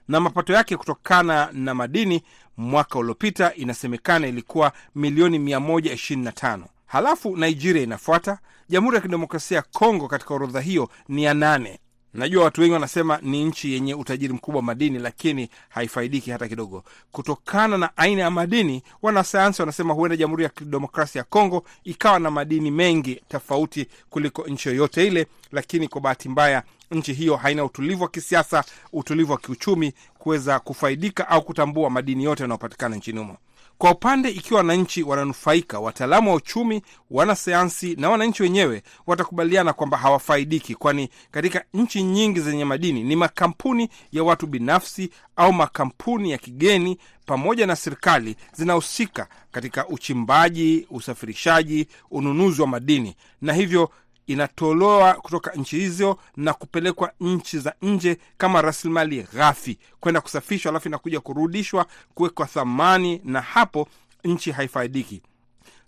na 0.09 0.19
mapato 0.19 0.53
yake 0.53 0.77
kutokana 0.77 1.49
na 1.53 1.75
madini 1.75 2.23
mwaka 2.57 2.99
uliopita 2.99 3.53
inasemekana 3.55 4.27
ilikuwa 4.27 4.71
milioni 4.95 5.39
125. 5.39 6.59
Halafu 6.85 7.37
Nigeria 7.37 7.83
inafuata. 7.83 8.39
Jamhuri 8.69 8.95
ya 8.95 9.01
Kidemokrasia 9.01 9.57
ya 9.57 9.61
Kongo 9.61 10.07
katika 10.07 10.33
orodha 10.33 10.59
hiyo 10.61 10.89
ni 11.07 11.23
ya 11.23 11.33
nane. 11.33 11.79
Najua 12.13 12.43
watu 12.43 12.61
wengi 12.61 12.73
wanasema 12.73 13.19
ni 13.21 13.43
nchi 13.45 13.73
yenye 13.73 13.93
utajiri 13.93 14.33
mkubwa 14.33 14.59
wa 14.59 14.63
madini, 14.63 14.99
lakini 14.99 15.49
haifaidiki 15.69 16.31
hata 16.31 16.47
kidogo 16.47 16.83
kutokana 17.11 17.77
na 17.77 17.97
aina 17.97 18.21
ya 18.21 18.31
madini. 18.31 18.83
Wanasayansi 19.01 19.61
wanasema 19.61 19.93
huenda 19.93 20.17
Jamhuri 20.17 20.43
ya 20.43 20.49
Kidemokrasia 20.49 21.19
ya 21.19 21.23
Kongo 21.23 21.63
ikawa 21.83 22.19
na 22.19 22.31
madini 22.31 22.71
mengi 22.71 23.21
tofauti 23.27 23.87
kuliko 24.09 24.43
nchi 24.47 24.69
yoyote 24.69 25.07
ile, 25.07 25.27
lakini 25.51 25.87
kwa 25.87 26.01
bahati 26.01 26.29
mbaya 26.29 26.63
nchi 26.91 27.13
hiyo 27.13 27.35
haina 27.35 27.63
utulivu 27.65 28.03
wa 28.03 28.09
kisiasa, 28.09 28.63
utulivu 28.93 29.31
wa 29.31 29.37
kiuchumi 29.37 29.93
kuweza 30.17 30.59
kufaidika 30.59 31.29
au 31.29 31.41
kutambua 31.41 31.89
madini 31.89 32.23
yote 32.23 32.43
yanayopatikana 32.43 32.95
nchini 32.95 33.19
humo. 33.19 33.37
Kwa 33.77 33.91
upande 33.91 34.29
ikiwa 34.29 34.57
wananchi 34.57 35.03
wananufaika, 35.03 35.79
wataalamu 35.79 36.29
wa 36.29 36.35
uchumi, 36.35 36.81
wanasayansi 37.11 37.95
na 37.95 38.09
wananchi 38.09 38.43
wenyewe 38.43 38.83
watakubaliana 39.07 39.73
kwamba 39.73 39.97
hawafaidiki, 39.97 40.75
kwani 40.75 41.09
katika 41.31 41.63
nchi 41.73 42.03
nyingi 42.03 42.39
zenye 42.39 42.65
madini 42.65 43.03
ni 43.03 43.15
makampuni 43.15 43.89
ya 44.11 44.23
watu 44.23 44.47
binafsi 44.47 45.09
au 45.35 45.53
makampuni 45.53 46.31
ya 46.31 46.37
kigeni 46.37 46.97
pamoja 47.25 47.67
na 47.67 47.75
serikali 47.75 48.35
zinahusika 48.53 49.27
katika 49.51 49.87
uchimbaji, 49.87 50.87
usafirishaji, 50.91 51.87
ununuzi 52.11 52.61
wa 52.61 52.67
madini 52.67 53.15
na 53.41 53.53
hivyo 53.53 53.89
inatolewa 54.33 55.13
kutoka 55.13 55.51
nchi 55.51 55.75
hizo 55.79 56.17
na 56.37 56.53
kupelekwa 56.53 57.11
nchi 57.21 57.59
za 57.59 57.73
nje 57.81 58.17
kama 58.37 58.61
rasilimali 58.61 59.23
ghafi 59.33 59.77
kwenda 59.99 60.21
kusafishwa, 60.21 60.69
alafu 60.69 60.87
inakuja 60.87 61.19
kurudishwa 61.19 61.85
kuwekwa 62.13 62.45
thamani, 62.45 63.21
na 63.23 63.41
hapo 63.41 63.87
nchi 64.23 64.51
haifaidiki. 64.51 65.21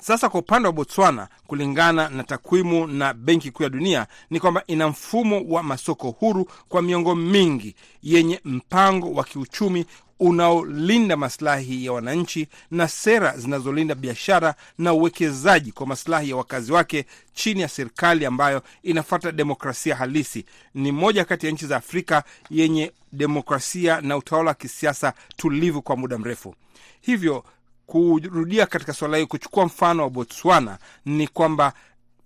Sasa 0.02 0.30
kwa 0.30 0.40
upande 0.40 0.68
wa 0.68 0.74
Botswana, 0.74 1.28
kulingana 1.48 2.10
na 2.10 2.24
takwimu 2.24 2.88
na 2.88 3.14
Benki 3.14 3.52
Kuu 3.52 3.64
ya 3.64 3.70
Dunia, 3.70 4.08
ni 4.30 4.40
kwamba 4.40 4.64
ina 4.68 4.88
mfumo 4.88 5.42
wa 5.50 5.64
masoko 5.64 6.10
huru 6.12 6.48
kwa 6.70 6.82
miongo 6.82 7.16
mingi 7.16 7.76
yenye 8.04 8.40
mpango 8.46 9.12
wa 9.14 9.24
kiuchumi 9.24 9.86
unaolinda 10.20 11.18
masilahi 11.18 11.86
ya 11.86 11.94
wananchi 11.94 12.48
na 12.72 12.88
sera 12.88 13.38
zinazolinda 13.38 13.96
biashara 13.96 14.56
na 14.78 14.94
uwekezaji 14.94 15.72
kwa 15.72 15.88
masilahi 15.88 16.30
ya 16.30 16.36
wakazi 16.36 16.72
wake 16.72 17.06
chini 17.34 17.62
ya 17.62 17.68
serikali 17.68 18.26
ambayo 18.26 18.62
inafuata 18.84 19.32
demokrasia 19.32 19.96
halisi. 19.96 20.46
Ni 20.74 20.92
moja 20.92 21.26
kati 21.26 21.46
ya 21.46 21.52
nchi 21.52 21.66
za 21.68 21.78
Afrika 21.78 22.24
yenye 22.50 22.92
demokrasia 23.12 24.02
na 24.02 24.18
utawala 24.18 24.48
wa 24.50 24.54
kisiasa 24.56 25.14
tulivu 25.38 25.82
kwa 25.82 25.96
muda 25.98 26.18
mrefu. 26.18 26.56
Hivyo 27.02 27.44
kurudia 27.86 28.66
katika 28.66 28.94
suala 28.94 29.18
hili, 29.18 29.28
kuchukua 29.28 29.66
mfano 29.66 30.04
wa 30.04 30.10
Botswana 30.10 30.78
ni 31.06 31.28
kwamba 31.28 31.74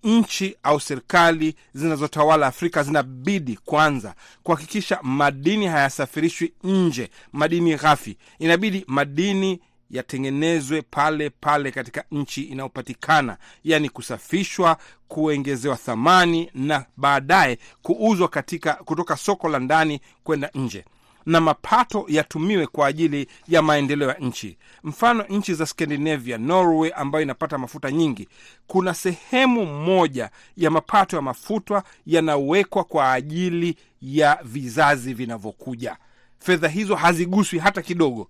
nchi 0.04 0.56
au 0.64 0.80
serikali 0.80 1.56
zinazotawala 1.74 2.48
Afrika 2.48 2.84
zinabidi 2.84 3.60
kwanza 3.66 4.16
kuhakikisha 4.44 5.00
madini 5.04 5.66
hayasafirishwi 5.68 6.54
nje, 6.64 7.10
madini 7.34 7.76
ghafi. 7.76 8.18
Inabidi 8.40 8.84
madini 8.88 9.60
yatengenezwe 9.92 10.82
pale 10.82 11.30
pale 11.30 11.72
katika 11.72 12.04
nchi 12.12 12.42
inayopatikana, 12.44 13.38
yaani 13.64 13.90
kusafishwa, 13.90 14.78
kuongezewa 15.08 15.76
thamani 15.76 16.50
na 16.54 16.86
baadaye 16.98 17.58
kuuzwa 17.82 18.28
katika 18.28 18.74
kutoka 18.74 19.18
soko 19.18 19.50
la 19.50 19.60
ndani 19.60 20.00
kwenda 20.24 20.50
nje 20.56 20.86
na 21.26 21.42
mapato 21.42 22.06
yatumiwe 22.08 22.68
kwa 22.68 22.88
ajili 22.88 23.28
ya 23.48 23.62
maendeleo 23.62 24.10
ya 24.10 24.14
nchi. 24.20 24.58
Mfano, 24.84 25.26
nchi 25.30 25.54
za 25.54 25.66
Scandinavia, 25.66 26.38
Norway 26.38 26.92
ambayo 26.96 27.24
inapata 27.24 27.58
mafuta 27.58 27.92
nyingi, 27.92 28.28
kuna 28.68 28.94
sehemu 28.94 29.66
moja 29.66 30.30
ya 30.58 30.72
mapato 30.72 31.16
ya 31.16 31.22
mafuta 31.22 31.84
yanawekwa 32.06 32.84
kwa 32.84 33.14
ajili 33.14 33.78
ya 34.02 34.40
vizazi 34.44 35.14
vinavyokuja. 35.14 35.98
Fedha 36.40 36.68
hizo 36.68 36.96
haziguswi 36.96 37.60
hata 37.60 37.82
kidogo. 37.82 38.30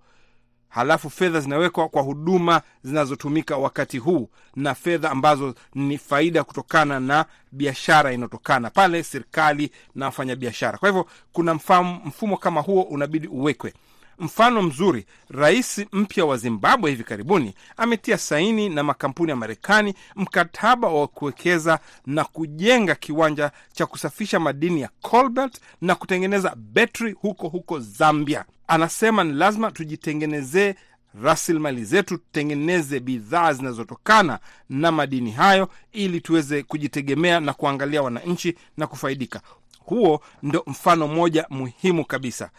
Halafu 0.76 1.10
fedha 1.10 1.40
zinawekwa 1.40 1.90
kwa 1.90 2.02
huduma 2.02 2.62
zinazotumika 2.84 3.58
wakati 3.58 3.98
huu 3.98 4.30
na 4.56 4.76
fedha 4.76 5.12
ambazo 5.12 5.56
ni 5.76 5.98
faida 5.98 6.44
kutokana 6.44 7.00
na 7.00 7.26
biashara 7.52 8.14
inayotokana 8.14 8.70
pale, 8.70 9.04
serikali 9.04 9.72
na 9.96 10.06
wafanyabiashara. 10.06 10.78
Kwa 10.78 10.90
hivyo 10.90 11.08
kuna 11.34 11.54
mfamu, 11.54 12.00
mfumo 12.06 12.38
kama 12.38 12.62
huo 12.62 12.82
unabidi 12.82 13.28
uwekwe. 13.28 13.74
Mfano 14.20 14.62
mzuri, 14.62 15.06
rais 15.30 15.86
mpya 15.92 16.26
wa 16.26 16.38
Zimbabwe 16.38 16.90
hivi 16.92 17.04
karibuni 17.04 17.54
ametia 17.78 18.18
saini 18.18 18.70
na 18.70 18.84
makampuni 18.84 19.30
ya 19.30 19.36
Marekani 19.36 19.94
mkataba 20.16 20.88
wa 20.88 21.08
kuwekeza 21.08 21.80
na 22.06 22.24
kujenga 22.24 22.96
kiwanja 22.96 23.52
cha 23.74 23.86
kusafisha 23.86 24.40
madini 24.40 24.82
ya 24.82 24.90
cobalt 25.02 25.62
na 25.82 25.96
kutengeneza 25.96 26.56
betri 26.56 27.12
huko 27.12 27.48
huko 27.48 27.80
Zambia. 27.80 28.46
Anasema 28.68 29.24
ni 29.24 29.34
lazima 29.34 29.72
tujitengenezee 29.72 30.76
rasilimali 31.24 31.86
zetu, 31.86 32.18
tutengeneze 32.18 33.00
bidhaa 33.00 33.54
zinazotokana 33.54 34.40
na 34.70 34.92
madini 34.92 35.32
hayo 35.32 35.70
ili 35.92 36.22
tuweze 36.22 36.64
kujitegemea 36.64 37.40
na 37.40 37.54
kuangalia 37.54 38.02
wananchi 38.02 38.56
na 38.78 38.88
kufaidika. 38.88 39.42
Huo 39.80 40.22
ndo 40.44 40.64
mfano 40.68 41.08
mmoja 41.08 41.46
muhimu 41.50 42.06
kabisa. 42.06 42.50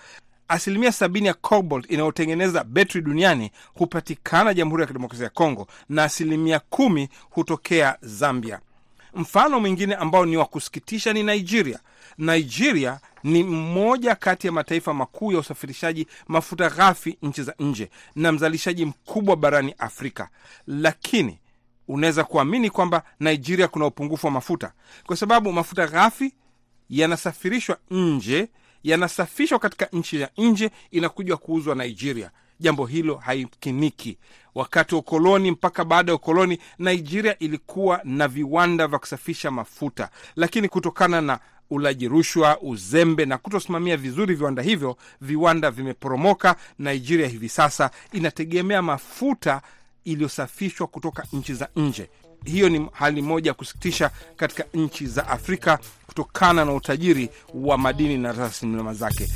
Asilimia 0.48 0.92
sabini 0.92 1.26
ya 1.26 1.34
cobalt 1.34 1.90
inayotengeneza 1.90 2.64
betri 2.64 3.00
duniani 3.02 3.50
hupatikana 3.74 4.54
Jamhuri 4.54 4.80
ya 4.80 4.86
Kidemokrasia 4.86 5.24
ya 5.24 5.30
Kongo 5.30 5.66
na 5.88 6.04
asilimia 6.04 6.58
kumi 6.60 7.08
hutokea 7.30 7.96
Zambia. 8.02 8.60
Mfano 9.14 9.60
mwingine 9.60 9.94
ambao 9.94 10.26
ni 10.26 10.36
wa 10.36 10.44
kusikitisha 10.44 11.12
ni 11.12 11.22
Nigeria. 11.22 11.78
Nigeria 12.18 13.00
ni 13.24 13.42
mmoja 13.42 14.14
kati 14.14 14.46
ya 14.46 14.52
mataifa 14.52 14.94
makuu 14.94 15.32
ya 15.32 15.38
usafirishaji 15.38 16.06
mafuta 16.28 16.70
ghafi 16.70 17.18
nchi 17.22 17.42
za 17.42 17.54
nje 17.58 17.90
na 18.14 18.32
mzalishaji 18.32 18.84
mkubwa 18.84 19.36
barani 19.36 19.74
Afrika, 19.78 20.28
lakini 20.66 21.38
unaweza 21.88 22.24
kuamini 22.24 22.70
kwamba 22.70 23.02
Nigeria 23.20 23.68
kuna 23.68 23.86
upungufu 23.86 24.26
wa 24.26 24.30
mafuta 24.32 24.72
kwa 25.06 25.16
sababu 25.16 25.52
mafuta 25.52 25.86
ghafi 25.86 26.34
yanasafirishwa 26.90 27.76
nje, 27.90 28.48
yanasafishwa 28.90 29.58
katika 29.58 29.88
nchi 29.92 30.20
ya 30.20 30.30
nje, 30.38 30.70
inakuja 30.90 31.36
kuuzwa 31.36 31.74
Nigeria. 31.74 32.30
Jambo 32.60 32.86
hilo 32.86 33.14
haikiniki. 33.16 34.18
Wakati 34.54 34.94
wa 34.94 35.00
ukoloni 35.00 35.50
mpaka 35.50 35.84
baada 35.84 36.12
ya 36.12 36.16
ukoloni, 36.16 36.58
Nigeria 36.78 37.38
ilikuwa 37.38 38.00
na 38.04 38.28
viwanda 38.28 38.86
vya 38.86 38.98
kusafisha 38.98 39.50
mafuta, 39.50 40.08
lakini 40.36 40.68
kutokana 40.68 41.20
na 41.20 41.38
ulaji 41.70 42.08
rushwa, 42.08 42.60
uzembe 42.60 43.24
na 43.26 43.38
kutosimamia 43.38 43.96
vizuri 43.96 44.34
viwanda 44.34 44.62
hivyo, 44.62 44.96
viwanda 45.20 45.70
vimeporomoka. 45.70 46.56
Nigeria 46.78 47.28
hivi 47.28 47.48
sasa 47.48 47.90
inategemea 48.12 48.82
mafuta 48.82 49.62
iliyosafishwa 50.04 50.86
kutoka 50.86 51.26
nchi 51.32 51.54
za 51.54 51.68
nje. 51.76 52.10
Hiyo 52.44 52.68
ni 52.68 52.86
hali 52.92 53.22
moja 53.22 53.50
ya 53.50 53.54
kusikitisha 53.54 54.10
katika 54.36 54.64
nchi 54.74 55.06
za 55.06 55.28
Afrika 55.28 55.78
kutokana 56.06 56.64
na 56.64 56.72
utajiri 56.72 57.30
wa 57.54 57.78
madini 57.78 58.18
na 58.18 58.32
rasilimali 58.32 58.98
zake. 58.98 59.28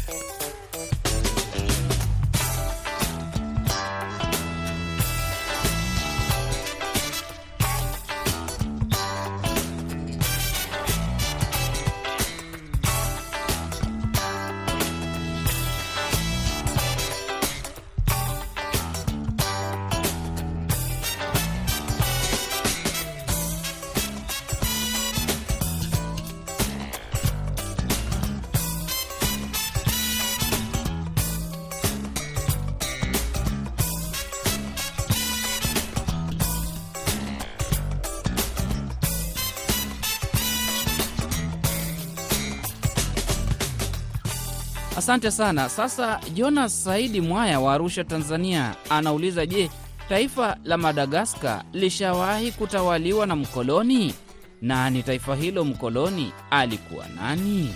Asante 45.10 45.30
sana. 45.30 45.68
Sasa 45.68 46.20
Jonas 46.34 46.84
Saidi 46.84 47.20
Mwaya 47.20 47.60
wa 47.60 47.74
Arusha, 47.74 48.04
Tanzania, 48.04 48.74
anauliza 48.90 49.46
je, 49.46 49.70
taifa 50.08 50.56
la 50.64 50.76
Madagaskar 50.76 51.64
lishawahi 51.72 52.52
kutawaliwa 52.52 53.26
na 53.26 53.36
mkoloni? 53.36 54.14
Na 54.62 54.90
ni 54.90 55.02
taifa 55.02 55.36
hilo 55.36 55.64
mkoloni 55.64 56.32
alikuwa 56.50 57.06
nani? 57.08 57.74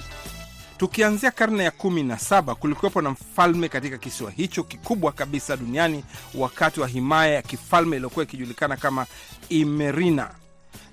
Tukianzia 0.78 1.30
karne 1.30 1.64
ya 1.64 1.70
kumi 1.70 2.02
na 2.02 2.18
saba 2.18 2.54
kulikuwepo 2.54 3.02
na 3.02 3.10
mfalme 3.10 3.68
katika 3.68 3.98
kisiwa 3.98 4.30
hicho 4.30 4.62
kikubwa 4.62 5.12
kabisa 5.12 5.56
duniani 5.56 6.04
wakati 6.34 6.80
wa 6.80 6.88
himaya 6.88 7.34
ya 7.34 7.42
kifalme 7.42 7.96
iliyokuwa 7.96 8.24
ikijulikana 8.24 8.76
kama 8.76 9.06
Imerina, 9.48 10.30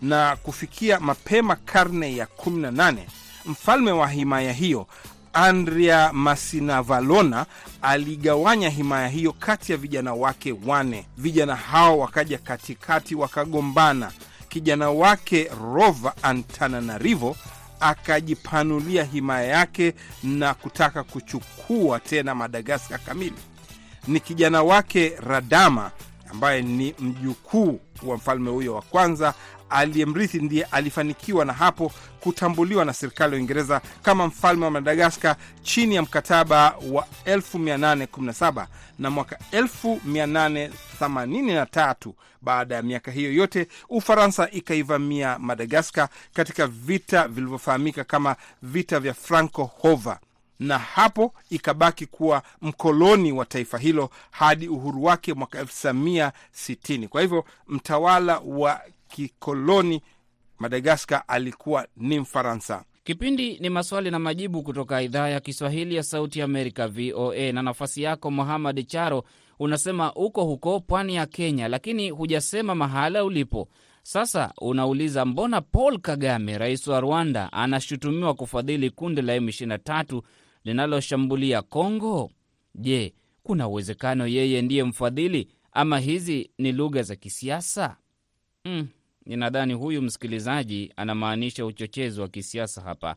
na 0.02 0.36
kufikia 0.36 1.00
mapema 1.00 1.56
karne 1.56 2.16
ya 2.16 2.26
18 2.26 2.96
mfalme 3.46 3.92
wa 3.92 4.08
himaya 4.08 4.54
hiyo 4.54 4.88
Andrea 5.34 6.14
Masinavalona 6.14 7.46
aligawanya 7.82 8.70
himaya 8.70 9.08
hiyo 9.08 9.34
kati 9.34 9.72
ya 9.72 9.78
vijana 9.78 10.14
wake 10.14 10.56
wane. 10.66 11.06
Vijana 11.18 11.56
hao 11.56 12.00
wakaja 12.00 12.38
katikati, 12.38 13.16
wakagombana. 13.16 14.12
Kijana 14.50 14.90
wake 14.90 15.52
Rova 15.64 16.14
Antananarivo 16.24 17.36
akajipanulia 17.80 19.04
himaya 19.04 19.44
yake 19.48 19.94
na 20.24 20.54
kutaka 20.54 21.04
kuchukua 21.04 22.00
tena 22.00 22.36
Madagaskar 22.36 23.00
kamili. 23.00 23.36
Ni 24.08 24.20
kijana 24.20 24.64
wake 24.64 25.14
Radama 25.28 25.92
ambaye 26.32 26.62
ni 26.62 26.96
mjukuu 27.00 27.80
wa 28.04 28.16
mfalme 28.16 28.50
huyo 28.52 28.76
wa 28.76 28.82
kwanza 28.82 29.34
aliyemrithi 29.72 30.40
ndiye 30.40 30.64
alifanikiwa 30.64 31.46
na 31.46 31.54
hapo 31.54 31.92
kutambuliwa 32.20 32.86
na 32.86 32.94
serikali 32.94 33.34
ya 33.36 33.40
Uingereza 33.40 33.82
kama 34.02 34.28
mfalme 34.28 34.66
wa 34.66 34.72
Madagaskar 34.72 35.36
chini 35.62 35.96
ya 35.96 36.02
mkataba 36.02 36.76
wa 36.92 37.08
1817 37.26 38.66
na 39.00 39.10
mwaka 39.10 39.38
1883. 39.52 42.14
Baada 42.42 42.76
ya 42.76 42.82
miaka 42.82 43.12
hiyo 43.12 43.34
yote, 43.34 43.68
Ufaransa 43.90 44.50
ikaivamia 44.52 45.40
Madagaskar 45.40 46.10
katika 46.34 46.68
vita 46.68 47.28
vilivyofahamika 47.28 48.04
kama 48.04 48.36
vita 48.62 49.00
vya 49.00 49.14
Franco 49.14 49.64
Hova 49.64 50.20
na 50.60 50.78
hapo 50.80 51.34
ikabaki 51.50 52.06
kuwa 52.06 52.44
mkoloni 52.62 53.32
wa 53.32 53.46
taifa 53.46 53.78
hilo 53.78 54.10
hadi 54.32 54.68
uhuru 54.68 55.04
wake 55.04 55.34
mwaka 55.34 55.64
1960. 55.64 57.08
Kwa 57.08 57.22
hivyo 57.22 57.46
mtawala 57.68 58.40
wa 58.46 58.82
kikoloni 59.12 60.02
Madagaskar 60.60 61.24
alikuwa 61.28 61.88
ni 61.98 62.20
Mfaransa. 62.20 62.84
Kipindi 63.04 63.58
ni 63.60 63.70
maswali 63.70 64.12
na 64.12 64.20
majibu 64.20 64.64
kutoka 64.64 65.02
idhaa 65.02 65.30
ya 65.30 65.40
Kiswahili 65.40 65.96
ya 65.96 66.04
Sauti 66.04 66.42
Amerika, 66.42 66.88
VOA. 66.88 67.52
Na 67.52 67.62
nafasi 67.62 68.02
yako 68.04 68.32
Muhamad 68.32 68.88
Charo 68.88 69.24
unasema 69.60 70.14
uko 70.14 70.44
huko 70.44 70.80
pwani 70.80 71.16
ya 71.16 71.26
Kenya, 71.26 71.68
lakini 71.68 72.10
hujasema 72.10 72.76
mahala 72.76 73.24
ulipo. 73.26 73.68
Sasa 74.04 74.54
unauliza 74.62 75.26
mbona 75.26 75.62
Paul 75.62 76.00
Kagame, 76.00 76.58
rais 76.58 76.88
wa 76.88 77.00
Rwanda, 77.00 77.54
anashutumiwa 77.54 78.34
kufadhili 78.34 78.90
kundi 78.90 79.22
la 79.22 79.38
M23 79.38 80.22
linaloshambulia 80.64 81.62
Kongo? 81.62 82.32
Je, 82.76 83.14
kuna 83.44 83.68
uwezekano 83.68 84.28
yeye 84.28 84.62
ndiye 84.62 84.84
mfadhili 84.84 85.48
ama 85.72 86.00
hizi 86.00 86.52
ni 86.58 86.72
lugha 86.72 87.04
za 87.04 87.16
kisiasa? 87.16 87.98
Mm, 88.66 88.88
ninadhani 89.26 89.74
huyu 89.74 90.02
msikilizaji 90.02 90.94
anamaanisha 90.96 91.66
uchochezi 91.66 92.22
wa 92.22 92.28
kisiasa 92.28 92.82
hapa. 92.82 93.16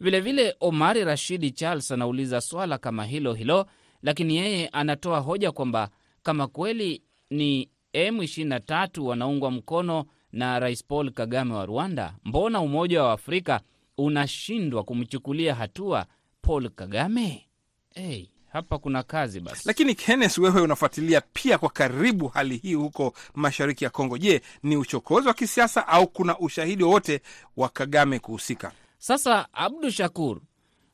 Vilevile 0.00 0.42
vile 0.42 0.56
Omari 0.60 1.04
Rashidi 1.04 1.50
Charles 1.50 1.90
anauliza 1.90 2.40
swala 2.40 2.78
kama 2.78 3.04
hilo 3.04 3.34
hilo, 3.34 3.66
lakini 4.02 4.36
yeye 4.36 4.68
anatoa 4.68 5.18
hoja 5.20 5.52
kwamba 5.52 5.90
kama 6.22 6.46
kweli 6.46 7.02
ni 7.30 7.68
M23 7.94 9.00
wanaungwa 9.00 9.50
mkono 9.50 10.04
na 10.32 10.58
Rais 10.58 10.84
Paul 10.84 11.10
Kagame 11.12 11.54
wa 11.54 11.66
Rwanda, 11.66 12.14
mbona 12.24 12.60
Umoja 12.60 13.02
wa 13.02 13.12
Afrika 13.12 13.60
unashindwa 13.98 14.82
kumchukulia 14.84 15.54
hatua 15.54 16.06
Paul 16.42 16.70
Kagame? 16.70 17.46
Hey, 17.94 18.26
hapa 18.56 18.78
kuna 18.78 19.02
kazi 19.02 19.40
basi. 19.40 19.62
Lakini 19.64 19.94
Kenneth, 19.94 20.38
wewe 20.38 20.60
unafuatilia 20.60 21.20
pia 21.32 21.58
kwa 21.58 21.70
karibu 21.70 22.28
hali 22.28 22.56
hii 22.56 22.74
huko 22.74 23.12
mashariki 23.34 23.84
ya 23.84 23.90
Kongo. 23.90 24.18
Je, 24.18 24.42
ni 24.62 24.76
uchokozi 24.76 25.28
wa 25.28 25.34
kisiasa 25.34 25.88
au 25.88 26.06
kuna 26.06 26.38
ushahidi 26.38 26.82
wowote 26.84 27.20
wa 27.56 27.68
Kagame 27.68 28.18
kuhusika? 28.18 28.72
Sasa 28.98 29.48
Abdu 29.52 29.90
Shakur, 29.90 30.40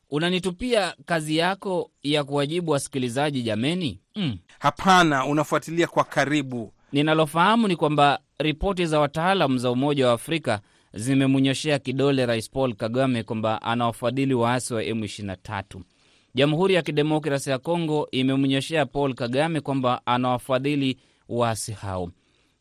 unanitupia 0.09 0.95
kazi 1.05 1.37
yako 1.37 1.91
ya 2.03 2.23
kuwajibu 2.23 2.71
wasikilizaji 2.71 3.41
jameni? 3.43 3.99
Mm. 4.15 4.37
Hapana, 4.59 5.25
unafuatilia 5.25 5.87
kwa 5.87 6.03
karibu. 6.03 6.73
Ninalofahamu 6.91 7.67
ni 7.67 7.75
kwamba 7.75 8.19
ripoti 8.39 8.85
za 8.85 8.99
wataalam 8.99 9.57
za 9.57 9.71
Umoja 9.71 10.07
wa 10.07 10.13
Afrika 10.13 10.61
zimemnyoshea 10.93 11.79
kidole 11.79 12.25
Rais 12.25 12.49
Paul 12.49 12.75
Kagame 12.75 13.23
kwamba 13.23 13.61
anawafadhili 13.61 14.33
waasi 14.33 14.73
wa 14.73 14.83
M23. 14.83 15.63
Jamhuri 16.35 16.73
ya 16.73 16.81
Kidemokrasi 16.81 17.49
ya 17.49 17.57
Kongo 17.59 18.07
imemnyoshea 18.11 18.85
Paul 18.85 19.13
Kagame 19.13 19.61
kwamba 19.61 20.01
anawafadhili 20.05 20.97
waasi 21.29 21.71
hao. 21.71 22.09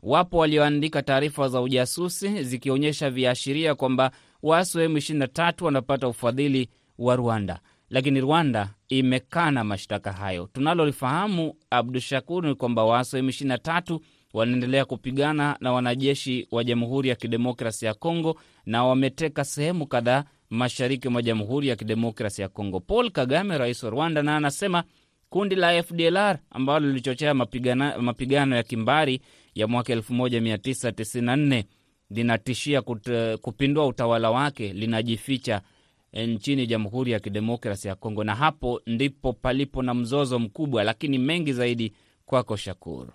Wapo 0.03 0.39
walioandika 0.39 1.03
taarifa 1.03 1.49
za 1.49 1.61
ujasusi 1.61 2.43
zikionyesha 2.45 3.11
viashiria 3.11 3.75
kwamba 3.75 4.11
waasi 4.43 4.79
wa 4.79 4.85
M23 4.85 5.65
wanapata 5.65 6.09
ufadhili 6.09 6.69
wa 6.99 7.17
Rwanda, 7.17 7.61
lakini 7.91 8.21
Rwanda 8.21 8.75
imekana 8.89 9.65
mashtaka 9.65 10.13
hayo. 10.13 10.49
Tunalolifahamu 10.53 11.55
Abdu 11.71 12.01
Shakur 12.01 12.45
ni 12.47 12.55
kwamba 12.55 12.85
waasi 12.85 13.17
wa 13.17 13.23
M23 13.23 13.99
wanaendelea 14.33 14.85
kupigana 14.85 15.57
na 15.61 15.73
wanajeshi 15.73 16.49
wa 16.51 16.65
Jamhuri 16.65 17.09
ya 17.09 17.15
Kidemokrasi 17.15 17.85
ya 17.87 17.95
Kongo 17.95 18.37
na 18.67 18.85
wameteka 18.85 19.45
sehemu 19.45 19.87
kadhaa 19.87 20.25
mashariki 20.53 21.09
mwa 21.09 21.23
Jamhuri 21.23 21.69
ya 21.69 21.77
Kidemokrasi 21.77 22.43
ya 22.43 22.49
Kongo. 22.49 22.81
Paul 22.81 23.11
Kagame, 23.11 23.59
rais 23.59 23.83
wa 23.83 23.91
Rwanda, 23.91 24.23
na 24.23 24.37
anasema 24.37 24.85
kundi 25.31 25.55
la 25.55 25.83
FDLR 25.83 26.39
ambalo 26.51 26.87
lilichochea 26.87 27.35
mapigano, 28.01 28.57
ya 28.57 28.63
kimbari 28.63 29.21
ya 29.55 29.67
mwaka 29.67 29.95
1994 29.95 31.65
linatishia 32.11 32.83
kupindua 33.43 33.87
utawala 33.87 34.31
wake, 34.31 34.73
linajificha 34.73 35.61
nchini 36.13 36.67
Jamhuri 36.67 37.13
ya 37.13 37.21
Kidemokrasi 37.21 37.89
ya 37.89 37.95
Kongo, 37.95 38.25
na 38.25 38.35
hapo 38.35 38.81
ndipo 38.87 39.33
palipo 39.33 39.83
na 39.83 39.95
mzozo 39.95 40.39
mkubwa, 40.39 40.85
lakini 40.85 41.19
mengi 41.19 41.53
zaidi 41.53 41.93
kwako 42.27 42.57
Shakuru. 42.57 43.13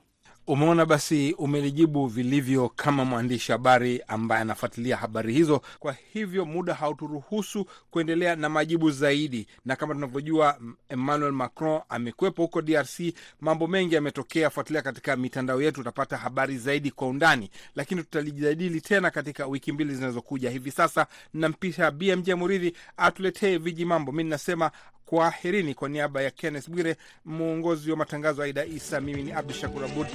Umeona, 0.50 0.86
basi 0.86 1.34
umelijibu 1.38 2.08
vilivyo 2.08 2.70
kama 2.70 3.06
mwandishi 3.06 3.52
habari 3.52 4.02
ambaye 4.08 4.42
anafuatilia 4.42 4.98
habari 4.98 5.34
hizo. 5.34 5.62
Kwa 5.80 5.96
hivyo 6.14 6.46
muda 6.46 6.74
hauturuhusu 6.74 7.66
kuendelea 7.92 8.36
na 8.36 8.50
majibu 8.50 8.92
zaidi, 8.92 9.48
na 9.66 9.76
kama 9.76 9.94
tunavyojua 9.94 10.58
Emmanuel 10.90 11.32
Macron 11.32 11.82
amekwepo 11.90 12.42
huko 12.42 12.62
DRC. 12.62 13.00
Mambo 13.42 13.68
mengi 13.68 13.96
yametokea, 13.96 14.50
fuatilia 14.50 14.82
katika 14.82 15.16
mitandao 15.16 15.62
yetu, 15.62 15.82
utapata 15.82 16.18
habari 16.18 16.58
zaidi 16.58 16.92
kwa 16.92 17.08
undani, 17.08 17.50
lakini 17.76 18.04
tutalijadili 18.04 18.82
tena 18.82 19.12
katika 19.12 19.48
wiki 19.48 19.72
mbili 19.72 19.96
zinazokuja. 19.96 20.50
Hivi 20.50 20.72
sasa 20.72 21.08
nampisha 21.34 21.92
BMJ 21.92 22.30
Muridhi 22.32 22.74
atuletee 22.98 23.58
viji 23.58 23.86
mambo. 23.86 24.12
Mi 24.12 24.24
nasema 24.24 24.72
kwaherini 25.08 25.74
kwa 25.74 25.90
niaba 25.90 26.22
ya 26.22 26.32
Kenneth 26.32 26.70
Bwire, 26.70 26.96
mwongozi 27.26 27.92
wa 27.92 27.98
matangazo 27.98 28.44
Aida 28.44 28.66
Isa, 28.66 29.02
mimi 29.02 29.24
ni 29.24 29.32
Abdu 29.32 29.54
Shakur 29.54 29.86
Abud. 29.86 30.08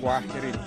Kwaherini. 0.00 0.58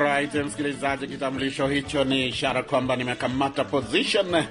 Right, 0.00 0.34
msikilizaji, 0.34 1.06
kitambulisho 1.06 1.66
hicho 1.68 2.04
ni 2.04 2.28
ishara 2.28 2.62
kwamba 2.62 2.96
nimekamata 2.96 3.64
position 3.64 4.34
e, 4.34 4.44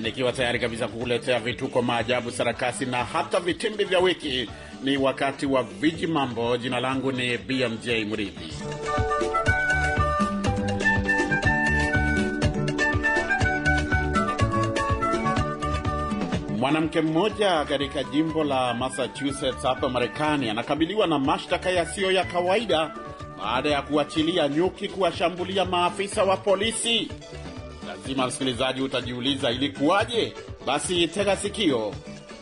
nikiwa 0.00 0.32
tayari 0.32 0.58
kabisa 0.58 0.88
kukuletea 0.88 1.40
vituko, 1.40 1.82
maajabu, 1.82 2.30
sarakasi 2.30 2.86
na 2.86 3.04
hata 3.04 3.40
vitimbi 3.40 3.84
vya 3.84 3.98
wiki. 3.98 4.50
Ni 4.82 4.96
wakati 4.96 5.46
wa 5.46 5.62
viji 5.62 6.06
mambo. 6.06 6.56
Jina 6.56 6.80
langu 6.80 7.12
ni 7.12 7.38
BMJ 7.38 7.88
Mridhi. 7.88 8.52
Mwanamke 16.64 17.00
mmoja 17.00 17.64
katika 17.64 18.04
jimbo 18.04 18.44
la 18.44 18.74
Massachusetts 18.74 19.62
hapa 19.62 19.88
Marekani 19.88 20.50
anakabiliwa 20.50 21.06
na 21.06 21.18
mashtaka 21.18 21.70
yasiyo 21.70 22.12
ya 22.12 22.24
kawaida 22.24 22.94
baada 23.38 23.68
ya 23.70 23.82
kuachilia 23.82 24.48
nyuki 24.48 24.88
kuwashambulia 24.88 25.64
maafisa 25.64 26.24
wa 26.24 26.36
polisi. 26.36 27.10
Lazima 27.86 28.26
msikilizaji, 28.26 28.80
utajiuliza 28.82 29.50
ilikuwaje? 29.50 30.34
Basi 30.66 31.08
tega 31.08 31.36
sikio. 31.36 31.94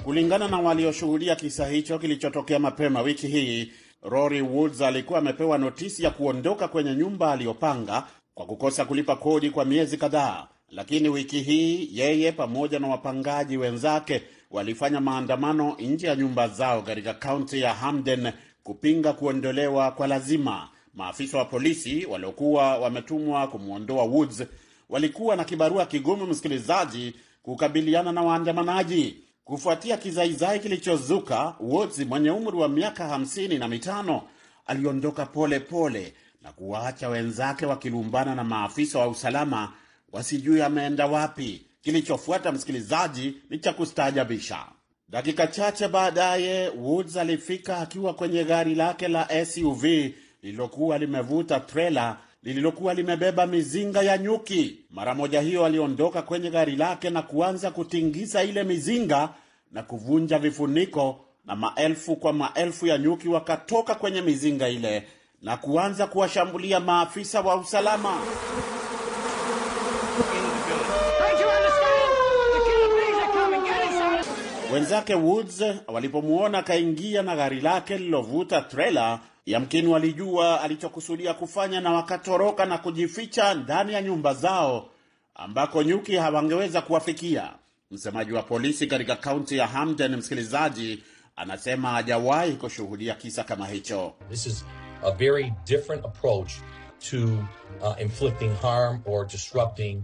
Kulingana 0.04 0.48
na 0.48 0.58
walioshuhudia 0.58 1.36
kisa 1.36 1.66
hicho 1.66 1.98
kilichotokea 1.98 2.58
mapema 2.58 3.02
wiki 3.02 3.26
hii, 3.28 3.72
Rory 4.02 4.42
Woods 4.42 4.80
alikuwa 4.80 5.18
amepewa 5.18 5.58
notisi 5.58 6.04
ya 6.04 6.10
kuondoka 6.10 6.68
kwenye 6.68 6.94
nyumba 6.94 7.32
aliyopanga 7.32 8.06
kwa 8.34 8.46
kukosa 8.46 8.84
kulipa 8.84 9.16
kodi 9.16 9.50
kwa 9.50 9.64
miezi 9.64 9.96
kadhaa. 9.96 10.46
Lakini 10.72 11.08
wiki 11.08 11.40
hii 11.40 11.88
yeye 11.92 12.32
pamoja 12.32 12.78
na 12.78 12.88
wapangaji 12.88 13.56
wenzake 13.56 14.22
walifanya 14.50 15.00
maandamano 15.00 15.76
nje 15.78 16.06
ya 16.06 16.16
nyumba 16.16 16.48
zao 16.48 16.82
katika 16.82 17.14
kaunti 17.14 17.60
ya 17.60 17.74
Hamden 17.74 18.32
kupinga 18.62 19.12
kuondolewa 19.12 19.90
kwa 19.90 20.06
lazima. 20.06 20.68
Maafisa 20.94 21.38
wa 21.38 21.44
polisi 21.44 22.06
waliokuwa 22.06 22.78
wametumwa 22.78 23.46
kumwondoa 23.48 24.02
Woods 24.04 24.42
walikuwa 24.88 25.36
na 25.36 25.44
kibarua 25.44 25.86
kigumu, 25.86 26.26
msikilizaji, 26.26 27.14
kukabiliana 27.42 28.12
na 28.12 28.22
waandamanaji 28.22 29.16
kufuatia 29.44 29.96
kizaizai 29.96 30.60
kilichozuka. 30.60 31.54
Woods 31.60 31.98
mwenye 31.98 32.30
umri 32.30 32.56
wa 32.56 32.68
miaka 32.68 33.06
hamsini 33.08 33.58
na 33.58 33.68
mitano 33.68 34.22
aliondoka 34.66 35.26
pole 35.26 35.60
pole 35.60 36.14
na 36.42 36.52
kuwaacha 36.52 37.08
wenzake 37.08 37.66
wakilumbana 37.66 38.34
na 38.34 38.44
maafisa 38.44 38.98
wa 38.98 39.08
usalama 39.08 39.72
wasijui 40.12 40.62
ameenda 40.62 41.06
wapi. 41.06 41.62
Kilichofuata 41.82 42.52
msikilizaji, 42.52 43.36
ni 43.50 43.58
cha 43.58 43.72
kustaajabisha. 43.72 44.58
Dakika 45.08 45.46
chache 45.46 45.88
baadaye, 45.88 46.68
Woods 46.68 47.16
alifika 47.16 47.78
akiwa 47.78 48.14
kwenye 48.14 48.44
gari 48.44 48.74
lake 48.74 49.08
la 49.08 49.44
SUV 49.46 49.84
lililokuwa 50.42 50.98
limevuta 50.98 51.60
trela 51.60 52.16
lililokuwa 52.42 52.94
limebeba 52.94 53.46
mizinga 53.46 54.02
ya 54.02 54.18
nyuki. 54.18 54.78
Mara 54.90 55.14
moja 55.14 55.40
hiyo 55.40 55.64
aliondoka 55.66 56.22
kwenye 56.22 56.50
gari 56.50 56.76
lake 56.76 57.10
na 57.10 57.22
kuanza 57.22 57.70
kutingiza 57.70 58.42
ile 58.42 58.64
mizinga 58.64 59.28
na 59.72 59.82
kuvunja 59.82 60.38
vifuniko, 60.38 61.24
na 61.44 61.56
maelfu 61.56 62.16
kwa 62.16 62.32
maelfu 62.32 62.86
ya 62.86 62.98
nyuki 62.98 63.28
wakatoka 63.28 63.94
kwenye 63.94 64.20
mizinga 64.22 64.68
ile 64.68 65.06
na 65.42 65.56
kuanza 65.56 66.06
kuwashambulia 66.06 66.80
maafisa 66.80 67.40
wa 67.40 67.56
usalama. 67.56 68.20
Wenzake 74.72 75.14
Woods 75.14 75.62
walipomwona 75.86 76.58
akaingia 76.58 77.22
na 77.22 77.36
gari 77.36 77.60
lake 77.60 77.98
lililovuta 77.98 78.60
trela, 78.60 79.20
yamkini 79.46 79.88
walijua 79.88 80.60
alichokusudia 80.60 81.34
kufanya 81.34 81.80
na 81.80 81.92
wakatoroka 81.92 82.64
na 82.66 82.78
kujificha 82.78 83.54
ndani 83.54 83.92
ya 83.92 84.02
nyumba 84.02 84.34
zao 84.34 84.88
ambako 85.34 85.82
nyuki 85.82 86.16
hawangeweza 86.16 86.80
kuwafikia. 86.80 87.52
Msemaji 87.90 88.32
wa 88.32 88.42
polisi 88.42 88.86
katika 88.86 89.16
kaunti 89.16 89.56
ya 89.56 89.66
Hamden, 89.66 90.16
msikilizaji, 90.16 91.02
anasema 91.36 91.90
hajawahi 91.90 92.52
kushuhudia 92.52 93.14
kisa 93.14 93.44
kama 93.44 93.66
hicho. 93.66 94.12
This 94.30 94.46
is 94.46 94.64
a 95.04 95.10
very 95.10 95.52
different 95.66 96.04
approach 96.04 96.52
to 97.10 97.16
uh, 97.82 98.00
inflicting 98.00 98.50
harm 98.62 99.00
or 99.06 99.26
disrupting 99.26 100.02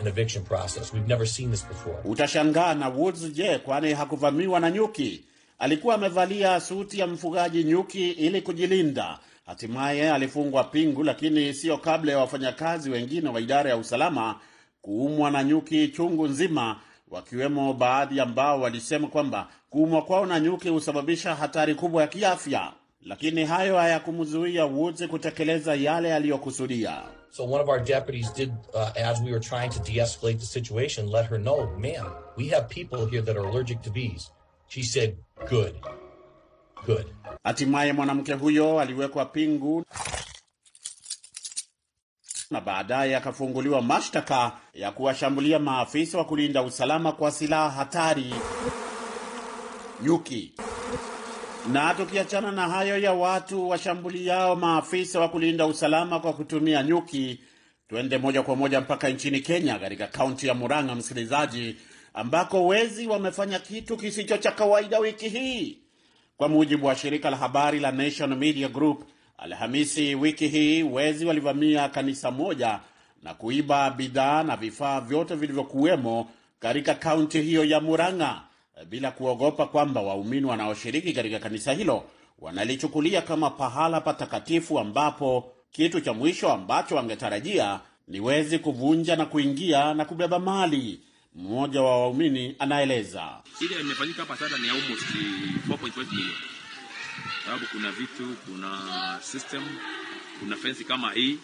an 0.00 0.06
eviction 0.06 0.44
process. 0.44 0.92
We've 0.92 1.08
never 1.08 1.26
seen 1.26 1.50
this 1.50 1.62
before. 1.68 1.96
Utashangaa 2.04 2.74
na 2.74 2.88
Woods, 2.88 3.32
je, 3.32 3.58
kwani 3.58 3.92
hakuvamiwa 3.94 4.60
na 4.60 4.70
nyuki? 4.70 5.24
Alikuwa 5.58 5.94
amevalia 5.94 6.60
suti 6.60 6.98
ya 6.98 7.06
mfugaji 7.06 7.64
nyuki 7.64 8.10
ili 8.10 8.42
kujilinda. 8.42 9.18
Hatimaye 9.46 10.10
alifungwa 10.12 10.64
pingu, 10.64 11.04
lakini 11.04 11.54
siyo 11.54 11.78
kabla 11.78 12.12
ya 12.12 12.18
wafanyakazi 12.18 12.90
wengine 12.90 13.28
wa 13.28 13.40
idara 13.40 13.70
ya 13.70 13.76
usalama 13.76 14.40
kuumwa 14.82 15.30
na 15.30 15.44
nyuki 15.44 15.88
chungu 15.88 16.26
nzima, 16.26 16.80
wakiwemo 17.10 17.72
baadhi 17.72 18.20
ambao 18.20 18.60
walisema 18.60 19.08
kwamba 19.08 19.48
kuumwa 19.70 20.02
kwao 20.02 20.26
na 20.26 20.40
nyuki 20.40 20.68
husababisha 20.68 21.34
hatari 21.34 21.74
kubwa 21.74 22.02
ya 22.02 22.08
kiafya. 22.08 22.72
Lakini 23.02 23.44
hayo 23.44 23.76
hayakumzuia 23.78 24.64
Woods 24.64 25.06
kutekeleza 25.06 25.74
yale 25.74 26.14
aliyokusudia. 26.14 27.02
So 27.30 27.44
one 27.44 27.60
of 27.60 27.68
our 27.68 27.78
deputies 27.78 28.30
did, 28.30 28.52
uh, 28.74 28.92
as 28.96 29.20
we 29.20 29.30
were 29.30 29.38
trying 29.40 29.70
to 29.70 29.78
de-escalate 29.80 30.40
the 30.40 30.46
situation, 30.46 31.06
let 31.06 31.26
her 31.26 31.38
know, 31.38 31.70
ma'am, 31.78 32.10
we 32.36 32.48
have 32.48 32.68
people 32.68 33.06
here 33.06 33.22
that 33.22 33.36
are 33.36 33.44
allergic 33.46 33.82
to 33.82 33.90
bees. 33.90 34.30
She 34.68 34.82
said, 34.82 35.16
good, 35.46 35.76
good. 36.86 37.06
Hatimaye 37.44 37.92
mwanamke 37.92 38.32
huyo 38.32 38.80
aliwekwa 38.80 39.24
pingu 39.24 39.84
na 42.50 42.60
baadaye 42.60 43.16
akafunguliwa 43.16 43.82
mashtaka 43.82 44.52
ya 44.74 44.92
kuwashambulia 44.92 45.58
maafisa 45.58 46.18
wa 46.18 46.24
kulinda 46.24 46.62
usalama 46.62 47.12
kwa 47.12 47.30
silaha 47.30 47.70
hatari 47.70 48.34
nyuki. 50.02 50.52
Na 51.66 51.94
tukiachana 51.94 52.52
na 52.52 52.68
hayo 52.68 52.98
ya 52.98 53.12
watu 53.12 53.68
washambuliao 53.68 54.56
maafisa 54.56 55.20
wa 55.20 55.28
kulinda 55.28 55.66
usalama 55.66 56.20
kwa 56.20 56.32
kutumia 56.32 56.82
nyuki, 56.82 57.40
twende 57.88 58.18
moja 58.18 58.42
kwa 58.42 58.56
moja 58.56 58.80
mpaka 58.80 59.08
nchini 59.08 59.40
Kenya, 59.40 59.78
katika 59.78 60.06
kaunti 60.06 60.46
ya 60.46 60.54
Murang'a, 60.54 60.94
msikilizaji, 60.94 61.76
ambako 62.14 62.66
wezi 62.66 63.06
wamefanya 63.06 63.58
kitu 63.58 63.96
kisicho 63.96 64.36
cha 64.36 64.50
kawaida 64.52 64.98
wiki 64.98 65.28
hii. 65.28 65.78
Kwa 66.36 66.48
mujibu 66.48 66.86
wa 66.86 66.96
shirika 66.96 67.30
la 67.30 67.36
habari 67.36 67.80
la 67.80 67.92
Nation 67.92 68.34
Media 68.34 68.68
Group, 68.68 69.04
Alhamisi 69.38 70.14
wiki 70.14 70.48
hii 70.48 70.82
wezi 70.82 71.26
walivamia 71.26 71.88
kanisa 71.88 72.30
moja 72.30 72.80
na 73.22 73.34
kuiba 73.34 73.90
bidhaa 73.90 74.42
na 74.42 74.56
vifaa 74.56 75.00
vyote 75.00 75.34
vilivyokuwemo 75.34 76.30
katika 76.60 76.94
kaunti 76.94 77.42
hiyo 77.42 77.64
ya 77.64 77.80
Murang'a 77.80 78.47
bila 78.84 79.10
kuogopa 79.10 79.66
kwamba 79.66 80.00
waumini 80.02 80.46
wanaoshiriki 80.46 81.12
katika 81.12 81.38
kanisa 81.38 81.72
hilo 81.72 82.04
wanalichukulia 82.38 83.22
kama 83.22 83.50
pahala 83.50 84.00
patakatifu 84.00 84.78
ambapo 84.78 85.52
kitu 85.72 86.00
cha 86.00 86.12
mwisho 86.12 86.52
ambacho 86.52 86.94
wangetarajia 86.96 87.80
ni 88.08 88.20
wezi 88.20 88.58
kuvunja 88.58 89.16
na 89.16 89.26
kuingia 89.26 89.94
na 89.94 90.04
kubeba 90.04 90.38
mali. 90.38 91.00
Mmoja 91.34 91.82
wa 91.82 92.00
waumini 92.00 92.56
anaeleza. 92.58 93.28
Ile 93.60 93.80
imefanyika 93.80 94.20
hapa 94.22 94.36
sasa 94.36 94.58
ni 94.58 94.68
almost 94.68 95.04
4.5 95.68 96.14
million, 96.14 96.36
sababu 97.44 97.64
kuna 97.72 97.92
vitu, 97.92 98.36
kuna 98.46 98.78
system, 99.22 99.62
kuna 100.40 100.56
fensi 100.56 100.84
kama 100.84 101.12
hii, 101.12 101.38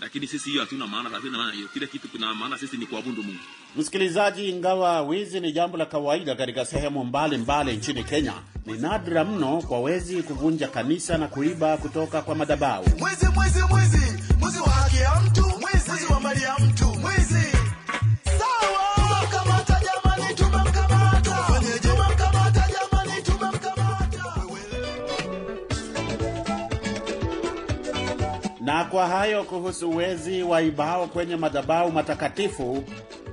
lakini 0.00 0.26
sisi 0.26 0.50
hiyo 0.50 0.60
hatuna 0.62 0.86
maana, 0.86 1.10
hatuna 1.10 1.38
maana 1.38 1.52
hiyo. 1.52 1.68
Kile 1.68 1.86
kitu 1.86 2.08
kuna 2.08 2.34
maana 2.34 2.58
sisi 2.58 2.76
ni 2.76 2.86
kuabudu 2.86 3.22
Mungu. 3.22 3.38
Msikilizaji, 3.76 4.48
ingawa 4.48 5.02
wizi 5.02 5.40
ni 5.40 5.52
jambo 5.52 5.76
la 5.76 5.86
kawaida 5.86 6.34
katika 6.34 6.64
sehemu 6.64 7.04
mbalimbali 7.04 7.76
nchini 7.76 8.04
Kenya, 8.04 8.32
ni 8.66 8.78
nadra 8.78 9.24
mno 9.24 9.62
kwa 9.62 9.80
wezi 9.80 10.22
kuvunja 10.22 10.68
kanisa 10.68 11.18
na 11.18 11.28
kuiba 11.28 11.76
kutoka 11.76 12.22
kwa 12.22 12.34
madhabahu. 12.34 12.84
Mwizi, 12.98 13.26
mwizi, 13.34 13.62
mwizi, 13.70 14.22
mwizi 14.40 14.58
wa 14.60 14.68
haki 14.70 14.96
ya 14.96 15.20
mtu, 15.26 15.42
mwizi, 15.42 15.90
mwizi 15.90 16.12
wa 16.12 16.20
mali 16.20 16.42
ya 16.42 16.56
mtu, 16.58 16.84
mwizi. 16.86 17.59
Na 28.70 28.84
kwa 28.84 29.06
hayo 29.08 29.44
kuhusu 29.44 29.96
wezi 29.96 30.42
waibao 30.42 31.06
kwenye 31.06 31.36
madhabahu 31.36 31.92
matakatifu, 31.92 32.84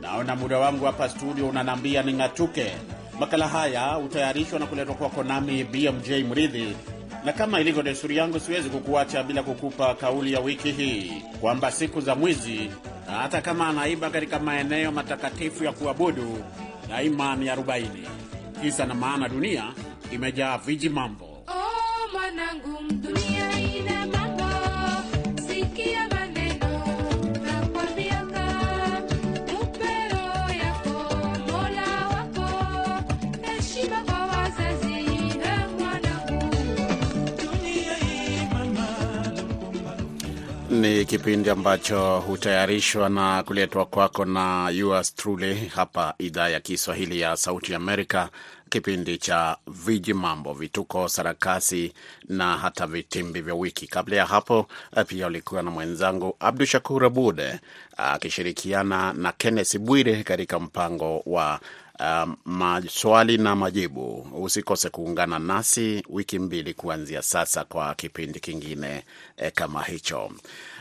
naona 0.01 0.35
muda 0.35 0.59
wangu 0.59 0.85
hapa 0.85 1.09
studio 1.09 1.47
unanambia 1.49 2.03
ning'atuke. 2.03 2.71
Makala 3.19 3.47
haya 3.47 3.87
hutayarishwa 3.87 4.59
na 4.59 4.65
kuletwa 4.65 4.95
kwako 4.95 5.23
nami 5.23 5.63
BMJ 5.63 6.09
Mridhi, 6.09 6.75
na 7.25 7.33
kama 7.33 7.59
ilivyo 7.61 7.83
desturi 7.83 8.17
yangu, 8.17 8.39
siwezi 8.39 8.69
kukuacha 8.69 9.23
bila 9.23 9.43
kukupa 9.43 9.95
kauli 9.95 10.33
ya 10.33 10.39
wiki 10.39 10.71
hii 10.71 11.11
kwamba 11.41 11.71
siku 11.71 12.01
za 12.01 12.15
mwizi, 12.15 12.71
hata 13.21 13.41
kama 13.41 13.67
anaiba 13.67 14.09
katika 14.09 14.39
maeneo 14.39 14.91
matakatifu 14.91 15.63
ya 15.63 15.71
kuabudu, 15.71 16.43
daima 16.89 17.35
ni 17.35 17.49
arobaini. 17.49 18.07
Kisa 18.61 18.85
na 18.85 18.93
maana, 18.93 19.29
dunia 19.29 19.63
imejaa 20.11 20.57
viji 20.57 20.89
mambo. 20.89 21.25
Oh, 21.47 22.17
Ni 40.81 41.05
kipindi 41.05 41.49
ambacho 41.49 42.19
hutayarishwa 42.19 43.09
na 43.09 43.43
kuletwa 43.43 43.85
kwako 43.85 44.25
na 44.25 44.69
yours 44.69 45.15
truly 45.15 45.55
hapa 45.75 46.13
idhaa 46.17 46.49
ya 46.49 46.59
Kiswahili 46.59 47.19
ya 47.19 47.37
Sauti 47.37 47.75
Amerika, 47.75 48.29
kipindi 48.69 49.17
cha 49.17 49.57
viji 49.67 50.13
mambo, 50.13 50.53
vituko, 50.53 51.09
sarakasi 51.09 51.93
na 52.29 52.57
hata 52.57 52.87
vitimbi 52.87 53.41
vya 53.41 53.55
wiki. 53.55 53.87
Kabla 53.87 54.15
ya 54.15 54.25
hapo 54.25 54.67
pia 55.07 55.27
ulikuwa 55.27 55.63
na 55.63 55.71
mwenzangu 55.71 56.35
Abdu 56.39 56.65
Shakur 56.65 57.05
Abud 57.05 57.41
akishirikiana 57.97 59.13
na 59.13 59.31
Kenneth 59.31 59.77
Bwire 59.77 60.23
katika 60.23 60.59
mpango 60.59 61.23
wa 61.25 61.59
uh, 61.99 62.29
maswali 62.45 63.37
na 63.37 63.55
majibu. 63.55 64.27
Usikose 64.41 64.89
kuungana 64.89 65.39
nasi 65.39 66.03
wiki 66.09 66.39
mbili 66.39 66.73
kuanzia 66.73 67.21
sasa 67.21 67.63
kwa 67.63 67.95
kipindi 67.95 68.39
kingine 68.39 69.03
eh, 69.37 69.51
kama 69.55 69.83
hicho. 69.83 70.31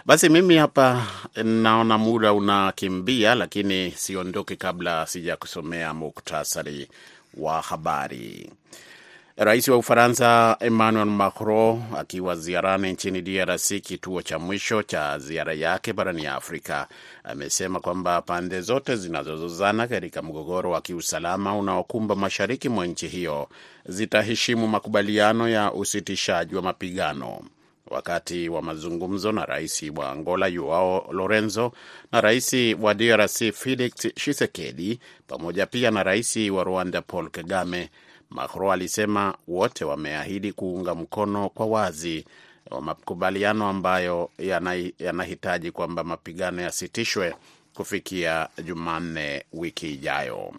Basi 0.07 0.29
mimi 0.29 0.57
hapa 0.57 1.07
naona 1.45 1.99
muda 1.99 2.33
unakimbia, 2.33 3.35
lakini 3.35 3.91
siondoki 3.91 4.57
kabla 4.57 5.07
sija 5.07 5.37
kusomea 5.37 5.95
muktasari 5.95 6.89
wa 7.37 7.61
habari. 7.63 8.51
Rais 9.39 9.69
wa 9.69 9.77
Ufaransa 9.77 10.57
Emmanuel 10.61 11.07
Macron 11.07 11.83
akiwa 11.97 12.37
ziarani 12.37 12.93
nchini 12.93 13.23
DRC, 13.23 13.81
kituo 13.83 14.23
cha 14.23 14.39
mwisho 14.39 14.83
cha 14.83 15.19
ziara 15.19 15.53
yake 15.55 15.93
barani 15.93 16.27
Afrika, 16.27 16.89
amesema 17.25 17.81
kwamba 17.81 18.23
pande 18.23 18.61
zote 18.61 18.97
zinazozozana 18.97 19.87
katika 19.87 20.23
mgogoro 20.23 20.71
wa 20.71 20.81
kiusalama 20.81 21.57
unaokumba 21.59 22.15
mashariki 22.15 22.69
mwa 22.69 22.87
nchi 22.87 23.09
hiyo 23.09 23.49
zitaheshimu 23.87 24.69
makubaliano 24.69 25.49
ya 25.49 25.73
usitishaji 25.73 26.55
wa 26.57 26.63
mapigano. 26.63 27.41
Wakati 27.91 28.49
wa 28.49 28.63
mazungumzo 28.63 29.33
na 29.33 29.45
rais 29.45 29.83
wa 29.97 30.11
Angola 30.11 30.51
Joao 30.51 31.09
Lorenzo 31.13 31.73
na 32.13 32.21
rais 32.21 32.53
wa 32.81 32.95
DRC 32.95 33.53
Felix 33.55 33.93
Tshisekedi 33.95 35.01
pamoja 35.27 35.67
pia 35.67 35.91
na 35.91 36.03
rais 36.03 36.37
wa 36.37 36.65
Rwanda 36.65 37.03
Paul 37.03 37.31
Kagame, 37.31 37.91
Macron 38.31 38.73
alisema 38.73 39.35
wote 39.49 39.85
wameahidi 39.85 40.53
kuunga 40.53 40.95
mkono 40.95 41.49
kwa 41.49 41.67
wazi 41.67 42.25
wa 42.71 42.81
makubaliano 42.81 43.69
ambayo 43.69 44.31
yanahitaji 44.99 45.71
kwamba 45.71 46.05
mapigano 46.05 46.63
yasitishwe 46.63 47.35
kufikia 47.75 48.49
Jumanne 48.65 49.45
wiki 49.53 49.91
ijayo. 49.91 50.55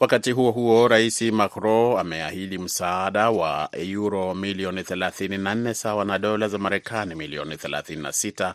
Wakati 0.00 0.32
huo 0.32 0.50
huo, 0.50 0.88
rais 0.88 1.22
Macron 1.22 1.98
ameahidi 2.00 2.58
msaada 2.58 3.30
wa 3.30 3.68
euro 3.72 4.34
milioni 4.34 4.80
34 4.82 5.72
sawa 5.72 6.04
na 6.04 6.18
dola 6.18 6.48
za 6.48 6.58
Marekani 6.58 7.14
milioni 7.14 7.54
36 7.54 8.54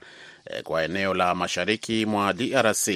kwa 0.63 0.83
eneo 0.83 1.13
la 1.13 1.35
mashariki 1.35 2.05
mwa 2.05 2.33
DRC 2.33 2.87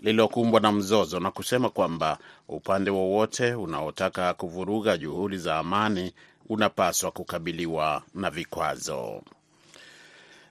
lililokumbwa 0.00 0.60
na 0.60 0.72
mzozo 0.72 1.20
na 1.20 1.30
kusema 1.30 1.70
kwamba 1.70 2.18
upande 2.48 2.90
wowote 2.90 3.54
unaotaka 3.54 4.34
kuvuruga 4.34 4.96
juhudi 4.96 5.38
za 5.38 5.56
amani 5.58 6.12
unapaswa 6.48 7.10
kukabiliwa 7.10 8.02
na 8.14 8.30
vikwazo. 8.30 9.22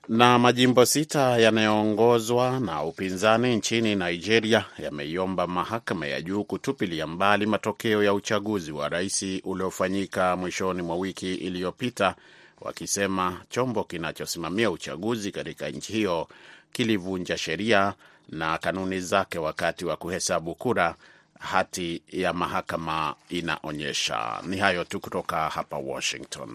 Na 0.08 0.38
majimbo 0.38 0.86
sita 0.86 1.38
yanayoongozwa 1.38 2.60
na 2.60 2.82
upinzani 2.84 3.56
nchini 3.56 3.94
Nigeria 3.94 4.64
yameiomba 4.78 5.46
mahakama 5.46 6.06
ya 6.06 6.22
juu 6.22 6.44
kutupilia 6.44 7.06
mbali 7.06 7.46
matokeo 7.46 8.02
ya 8.04 8.14
uchaguzi 8.14 8.72
wa 8.72 8.88
rais 8.88 9.24
uliofanyika 9.44 10.36
mwishoni 10.36 10.82
mwa 10.82 10.96
wiki 10.96 11.34
iliyopita, 11.34 12.14
wakisema 12.60 13.40
chombo 13.48 13.84
kinachosimamia 13.84 14.70
uchaguzi 14.70 15.32
katika 15.32 15.68
nchi 15.70 15.92
hiyo 15.92 16.28
kilivunja 16.72 17.38
sheria 17.38 17.94
na 18.28 18.58
kanuni 18.58 19.00
zake 19.00 19.38
wakati 19.38 19.84
wa 19.84 19.96
kuhesabu 19.96 20.54
kura, 20.54 20.94
hati 21.38 22.02
ya 22.12 22.32
mahakama 22.32 23.14
inaonyesha. 23.28 24.40
Ni 24.46 24.56
hayo 24.56 24.84
tu 24.84 25.00
kutoka 25.00 25.48
hapa 25.48 25.76
Washington. 25.78 26.50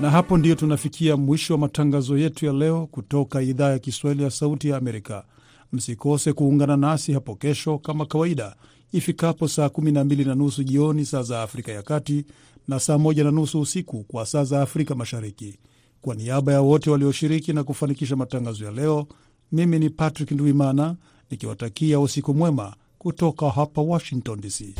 Na 0.00 0.10
hapo 0.10 0.38
ndiyo 0.38 0.54
tunafikia 0.54 1.16
mwisho 1.16 1.54
wa 1.54 1.58
matangazo 1.60 2.18
yetu 2.18 2.46
ya 2.46 2.52
leo 2.52 2.86
kutoka 2.86 3.42
idhaa 3.42 3.70
ya 3.70 3.78
Kiswahili 3.78 4.22
ya 4.24 4.30
Sauti 4.30 4.68
ya 4.68 4.76
Amerika. 4.76 5.24
Msikose 5.72 6.32
kuungana 6.32 6.76
nasi 6.76 7.12
hapo 7.12 7.34
kesho 7.34 7.78
kama 7.78 8.06
kawaida 8.06 8.56
ifikapo 8.92 9.48
saa 9.48 9.66
12 9.66 10.26
na 10.26 10.34
nusu 10.34 10.64
jioni 10.64 11.04
saa 11.06 11.22
za 11.22 11.42
Afrika 11.42 11.72
ya 11.72 11.82
Kati 11.82 12.24
na 12.68 12.80
saa 12.80 12.94
1 12.96 13.24
na 13.24 13.30
nusu 13.30 13.60
usiku 13.60 14.04
kwa 14.04 14.26
saa 14.26 14.44
za 14.44 14.62
Afrika 14.62 14.94
Mashariki. 14.94 15.58
Kwa 16.00 16.14
niaba 16.14 16.52
ya 16.52 16.60
wote 16.60 16.90
walioshiriki 16.90 17.52
na 17.52 17.64
kufanikisha 17.64 18.16
matangazo 18.16 18.64
ya 18.64 18.70
leo, 18.70 19.06
mimi 19.52 19.78
ni 19.78 19.90
Patrick 19.90 20.30
Ndwimana 20.30 20.96
nikiwatakia 21.30 22.00
usiku 22.00 22.34
mwema 22.34 22.74
kutoka 22.98 23.50
hapa 23.50 23.80
Washington 23.82 24.40
DC. 24.40 24.74